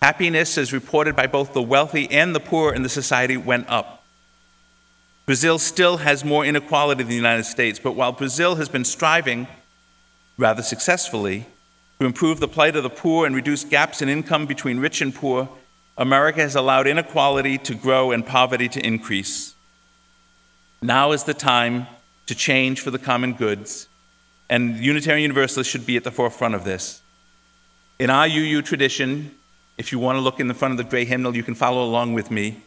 Happiness, 0.00 0.56
as 0.56 0.72
reported 0.72 1.16
by 1.16 1.26
both 1.26 1.52
the 1.52 1.62
wealthy 1.62 2.10
and 2.10 2.34
the 2.34 2.40
poor 2.40 2.72
in 2.72 2.82
the 2.82 2.88
society, 2.88 3.36
went 3.36 3.68
up. 3.68 4.04
Brazil 5.26 5.58
still 5.58 5.98
has 5.98 6.24
more 6.24 6.46
inequality 6.46 7.02
than 7.02 7.10
the 7.10 7.16
United 7.16 7.44
States, 7.44 7.78
but 7.78 7.92
while 7.92 8.12
Brazil 8.12 8.54
has 8.54 8.70
been 8.70 8.84
striving, 8.84 9.46
rather 10.38 10.62
successfully, 10.62 11.46
to 11.98 12.06
improve 12.06 12.40
the 12.40 12.48
plight 12.48 12.76
of 12.76 12.82
the 12.82 12.90
poor 12.90 13.26
and 13.26 13.34
reduce 13.34 13.64
gaps 13.64 14.00
in 14.00 14.08
income 14.08 14.46
between 14.46 14.78
rich 14.78 15.00
and 15.00 15.14
poor, 15.14 15.48
America 15.96 16.40
has 16.40 16.54
allowed 16.54 16.86
inequality 16.86 17.58
to 17.58 17.74
grow 17.74 18.12
and 18.12 18.24
poverty 18.24 18.68
to 18.68 18.86
increase. 18.86 19.54
Now 20.80 21.10
is 21.10 21.24
the 21.24 21.34
time 21.34 21.88
to 22.26 22.34
change 22.34 22.80
for 22.80 22.92
the 22.92 22.98
common 22.98 23.32
goods, 23.32 23.88
and 24.48 24.76
Unitarian 24.76 25.22
Universalists 25.22 25.70
should 25.70 25.86
be 25.86 25.96
at 25.96 26.04
the 26.04 26.12
forefront 26.12 26.54
of 26.54 26.64
this. 26.64 27.02
In 27.98 28.10
our 28.10 28.26
UU 28.26 28.62
tradition, 28.62 29.34
if 29.76 29.90
you 29.90 29.98
want 29.98 30.16
to 30.16 30.20
look 30.20 30.38
in 30.38 30.46
the 30.46 30.54
front 30.54 30.72
of 30.72 30.78
the 30.78 30.84
gray 30.84 31.04
hymnal, 31.04 31.34
you 31.34 31.42
can 31.42 31.56
follow 31.56 31.84
along 31.84 32.14
with 32.14 32.30
me. 32.30 32.62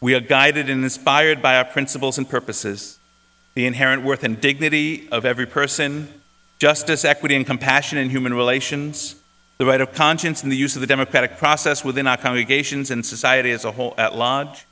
We 0.00 0.14
are 0.14 0.20
guided 0.20 0.68
and 0.68 0.82
inspired 0.82 1.40
by 1.40 1.56
our 1.56 1.64
principles 1.64 2.18
and 2.18 2.28
purposes 2.28 2.98
the 3.54 3.66
inherent 3.66 4.02
worth 4.02 4.22
and 4.22 4.38
dignity 4.38 5.08
of 5.10 5.24
every 5.24 5.46
person, 5.46 6.15
justice, 6.58 7.04
equity, 7.04 7.34
and 7.34 7.46
compassion 7.46 7.98
in 7.98 8.10
human 8.10 8.34
relations, 8.34 9.16
the 9.58 9.66
right 9.66 9.80
of 9.80 9.92
conscience 9.94 10.42
and 10.42 10.52
the 10.52 10.56
use 10.56 10.74
of 10.74 10.80
the 10.80 10.86
democratic 10.86 11.38
process 11.38 11.84
within 11.84 12.06
our 12.06 12.16
congregations 12.16 12.90
and 12.90 13.04
society 13.04 13.50
as 13.50 13.64
a 13.64 13.72
whole 13.72 13.94
at 13.96 14.14
large, 14.14 14.66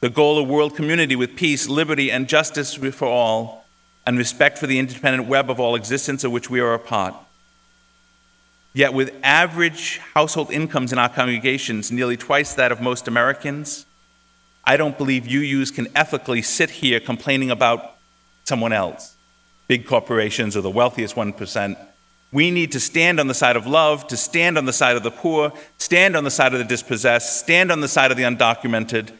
the 0.00 0.10
goal 0.10 0.38
of 0.38 0.48
world 0.48 0.76
community 0.76 1.16
with 1.16 1.34
peace, 1.34 1.68
liberty, 1.68 2.10
and 2.10 2.28
justice 2.28 2.74
for 2.74 3.08
all, 3.08 3.64
and 4.06 4.18
respect 4.18 4.58
for 4.58 4.66
the 4.66 4.78
independent 4.78 5.26
web 5.28 5.50
of 5.50 5.58
all 5.58 5.74
existence 5.74 6.24
of 6.24 6.32
which 6.32 6.50
we 6.50 6.60
are 6.60 6.74
a 6.74 6.78
part. 6.78 7.14
Yet, 8.74 8.92
with 8.92 9.14
average 9.22 9.98
household 10.14 10.50
incomes 10.50 10.92
in 10.92 10.98
our 10.98 11.08
congregations 11.08 11.92
nearly 11.92 12.16
twice 12.16 12.54
that 12.54 12.72
of 12.72 12.80
most 12.80 13.06
Americans, 13.06 13.86
I 14.64 14.76
don't 14.76 14.98
believe 14.98 15.24
UUs 15.24 15.72
can 15.72 15.86
ethically 15.94 16.42
sit 16.42 16.70
here 16.70 16.98
complaining 16.98 17.50
about 17.50 17.96
someone 18.44 18.72
else, 18.72 19.13
big 19.66 19.86
corporations 19.86 20.56
or 20.56 20.60
the 20.60 20.70
wealthiest 20.70 21.14
1%. 21.14 21.76
We 22.32 22.50
need 22.50 22.72
to 22.72 22.80
stand 22.80 23.20
on 23.20 23.28
the 23.28 23.34
side 23.34 23.56
of 23.56 23.66
love, 23.66 24.08
to 24.08 24.16
stand 24.16 24.58
on 24.58 24.64
the 24.64 24.72
side 24.72 24.96
of 24.96 25.02
the 25.02 25.10
poor, 25.10 25.52
stand 25.78 26.16
on 26.16 26.24
the 26.24 26.30
side 26.30 26.52
of 26.52 26.58
the 26.58 26.64
dispossessed, 26.64 27.38
stand 27.38 27.70
on 27.70 27.80
the 27.80 27.88
side 27.88 28.10
of 28.10 28.16
the 28.16 28.24
undocumented, 28.24 29.10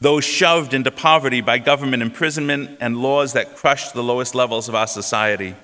those 0.00 0.24
shoved 0.24 0.72
into 0.72 0.90
poverty 0.90 1.40
by 1.40 1.58
government 1.58 2.02
imprisonment 2.02 2.78
and 2.80 3.02
laws 3.02 3.34
that 3.34 3.56
crush 3.56 3.90
the 3.90 4.02
lowest 4.02 4.34
levels 4.34 4.68
of 4.68 4.74
our 4.74 4.86
society. 4.86 5.54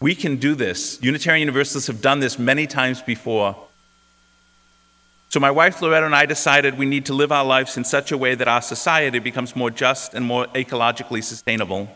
We 0.00 0.14
can 0.16 0.36
do 0.36 0.54
this. 0.54 0.98
Unitarian 1.00 1.42
Universalists 1.42 1.86
have 1.86 2.00
done 2.00 2.18
this 2.18 2.38
many 2.38 2.66
times 2.66 3.02
before. 3.02 3.56
So, 5.28 5.38
my 5.38 5.50
wife 5.50 5.80
Loretta 5.80 6.04
and 6.04 6.14
I 6.14 6.26
decided 6.26 6.76
we 6.76 6.86
need 6.86 7.06
to 7.06 7.14
live 7.14 7.30
our 7.30 7.44
lives 7.44 7.76
in 7.76 7.84
such 7.84 8.10
a 8.10 8.18
way 8.18 8.34
that 8.34 8.48
our 8.48 8.60
society 8.60 9.18
becomes 9.20 9.54
more 9.54 9.70
just 9.70 10.12
and 10.12 10.26
more 10.26 10.46
ecologically 10.46 11.22
sustainable. 11.22 11.88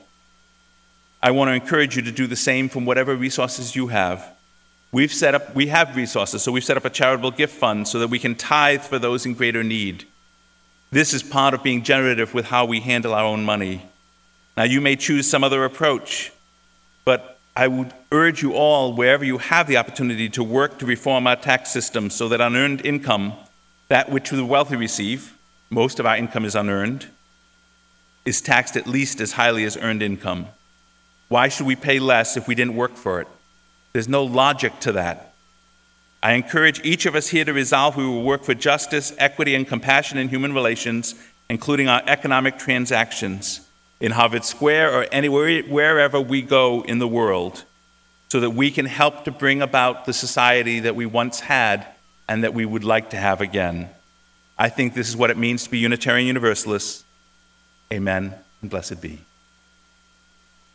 I 1.27 1.33
want 1.33 1.49
to 1.49 1.55
encourage 1.55 1.97
you 1.97 2.03
to 2.03 2.13
do 2.13 2.29
the 2.29 2.37
same 2.37 2.69
from 2.69 2.85
whatever 2.85 3.17
resources 3.17 3.75
you 3.75 3.89
have. 3.89 4.33
We've 4.93 5.13
set 5.13 5.35
up, 5.35 5.57
we 5.57 5.67
have 5.67 5.97
resources, 5.97 6.45
so 6.45 6.53
we've 6.53 6.63
set 6.63 6.77
up 6.77 6.85
a 6.85 6.89
charitable 6.89 7.33
gift 7.33 7.57
fund 7.57 7.89
so 7.89 7.99
that 7.99 8.11
we 8.11 8.21
can 8.21 8.37
tithe 8.37 8.83
for 8.83 9.01
those 9.01 9.27
in 9.27 9.35
greater 9.35 9.65
need. 9.65 10.05
This 10.93 11.13
is 11.13 11.25
part 11.25 11.53
of 11.53 11.65
being 11.65 11.83
generative 11.83 12.33
with 12.33 12.45
how 12.45 12.65
we 12.65 12.79
handle 12.79 13.13
our 13.13 13.25
own 13.25 13.45
money. 13.45 13.83
Now, 14.57 14.63
you 14.63 14.81
may 14.81 14.95
choose 14.95 15.29
some 15.29 15.43
other 15.43 15.65
approach, 15.65 16.31
but 17.05 17.41
I 17.57 17.67
would 17.67 17.93
urge 18.13 18.41
you 18.41 18.53
all, 18.53 18.93
wherever 18.93 19.25
you 19.25 19.39
have 19.39 19.67
the 19.67 19.79
opportunity, 19.79 20.29
to 20.29 20.45
work 20.45 20.79
to 20.79 20.87
reform 20.87 21.27
our 21.27 21.35
tax 21.35 21.73
system 21.73 22.09
so 22.09 22.29
that 22.29 22.41
unearned 22.41 22.87
income, 22.87 23.33
that 23.89 24.11
which 24.11 24.31
the 24.31 24.45
wealthy 24.45 24.77
receive, 24.77 25.37
most 25.71 25.99
of 25.99 26.07
our 26.07 26.17
income 26.17 26.45
is 26.45 26.55
unearned, 26.55 27.09
is 28.25 28.41
taxed 28.41 28.77
at 28.77 28.87
least 28.87 29.21
as 29.21 29.33
highly 29.33 29.65
as 29.65 29.77
earned 29.79 30.05
income. 30.05 30.47
Why 31.29 31.49
should 31.49 31.67
we 31.67 31.77
pay 31.77 31.99
less 31.99 32.37
if 32.37 32.47
we 32.47 32.55
didn't 32.55 32.77
work 32.77 32.95
for 32.95 33.21
it? 33.21 33.29
There's 33.93 34.09
no 34.09 34.25
logic 34.25 34.79
to 34.81 34.93
that. 34.93 35.35
I 36.23 36.33
encourage 36.33 36.85
each 36.85 37.07
of 37.07 37.15
us 37.15 37.29
here 37.29 37.45
to 37.45 37.53
resolve 37.53 37.97
we 37.97 38.07
will 38.07 38.23
work 38.23 38.45
for 38.45 38.55
justice, 38.55 39.15
equity, 39.19 39.55
and 39.55 39.67
compassion 39.67 40.19
in 40.19 40.29
human 40.29 40.53
relations, 40.53 41.15
including 41.49 41.89
our 41.89 42.03
economic 42.07 42.59
transactions 42.59 43.61
in 44.01 44.13
Harvard 44.13 44.45
Square 44.45 44.93
or 44.93 45.07
anywhere 45.13 45.63
wherever 45.63 46.21
we 46.21 46.43
go 46.43 46.83
in 46.83 46.99
the 46.99 47.09
world, 47.09 47.65
so 48.29 48.41
that 48.41 48.51
we 48.51 48.71
can 48.71 48.87
help 48.87 49.25
to 49.25 49.31
bring 49.31 49.63
about 49.63 50.05
the 50.05 50.13
society 50.13 50.81
that 50.81 50.97
we 50.97 51.07
once 51.07 51.41
had 51.41 51.87
and 52.29 52.45
that 52.45 52.55
we 52.55 52.65
would 52.65 52.85
like 52.85 53.11
to 53.11 53.17
have 53.17 53.41
again. 53.41 53.89
I 54.59 54.69
think 54.69 54.95
this 54.95 55.09
is 55.09 55.17
what 55.17 55.31
it 55.31 55.37
means 55.37 55.65
to 55.65 55.71
be 55.71 55.79
Unitarian 55.79 56.27
Universalists. 56.27 57.05
Amen 57.93 58.35
and 58.63 58.71
blessed 58.71 59.01
be. 59.01 59.21